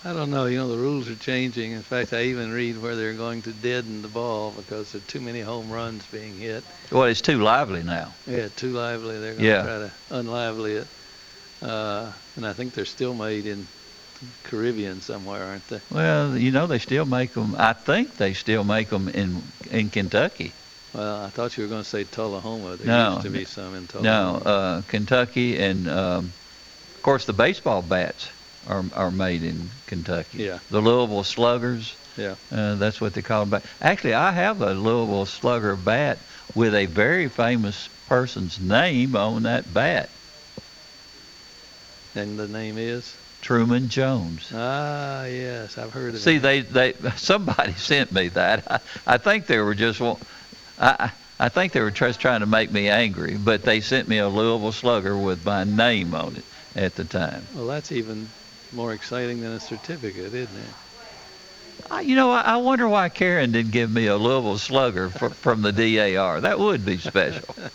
[0.05, 0.45] I don't know.
[0.45, 1.71] You know, the rules are changing.
[1.71, 5.05] In fact, I even read where they're going to deaden the ball because there are
[5.05, 6.63] too many home runs being hit.
[6.91, 8.13] Well, it's too lively now.
[8.27, 9.17] Yeah, too lively.
[9.19, 9.61] They're going Yeah.
[9.63, 10.87] to try to unlively it.
[11.59, 13.67] Uh, and I think they're still made in
[14.43, 15.81] Caribbean somewhere, aren't they?
[15.89, 17.55] Well, you know they still make them.
[17.57, 19.41] I think they still make them in
[19.71, 20.53] in Kentucky.
[20.93, 22.77] Well, I thought you were going to say Tullahoma.
[22.77, 24.37] There No, used to be some in No, Tullahoma.
[24.45, 26.31] uh, Kentucky, and um,
[26.93, 28.29] of course the baseball bats
[28.67, 30.43] are are made in Kentucky.
[30.43, 30.59] Yeah.
[30.69, 31.95] The Louisville Sluggers.
[32.17, 32.35] Yeah.
[32.51, 33.61] Uh, that's what they call them.
[33.81, 36.17] Actually, I have a Louisville Slugger bat
[36.55, 40.09] with a very famous person's name on that bat.
[42.15, 43.15] And the name is?
[43.41, 44.49] Truman Jones.
[44.53, 46.41] Ah, yes, I've heard of See, it.
[46.41, 48.63] they, they somebody sent me that.
[48.71, 48.79] I,
[49.15, 50.17] I think they were just wa-
[50.79, 54.17] I I think they were just trying to make me angry, but they sent me
[54.19, 56.45] a Louisville Slugger with my name on it
[56.75, 57.45] at the time.
[57.53, 58.29] Well, that's even
[58.75, 61.91] more exciting than a certificate, isn't it?
[61.91, 65.29] Uh, you know, I, I wonder why Karen didn't give me a Louisville Slugger for,
[65.29, 66.41] from the DAR.
[66.41, 67.55] That would be special.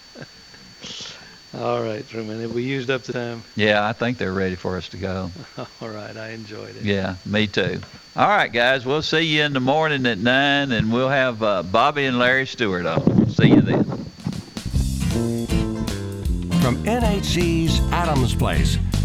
[1.58, 2.40] All right, Truman.
[2.42, 3.42] Have we used up the time?
[3.56, 5.30] Yeah, I think they're ready for us to go.
[5.80, 6.82] All right, I enjoyed it.
[6.82, 7.80] Yeah, me too.
[8.14, 11.62] All right, guys, we'll see you in the morning at 9, and we'll have uh,
[11.64, 13.28] Bobby and Larry Stewart on.
[13.30, 13.84] See you then.
[16.60, 18.78] From NHC's Adams Place,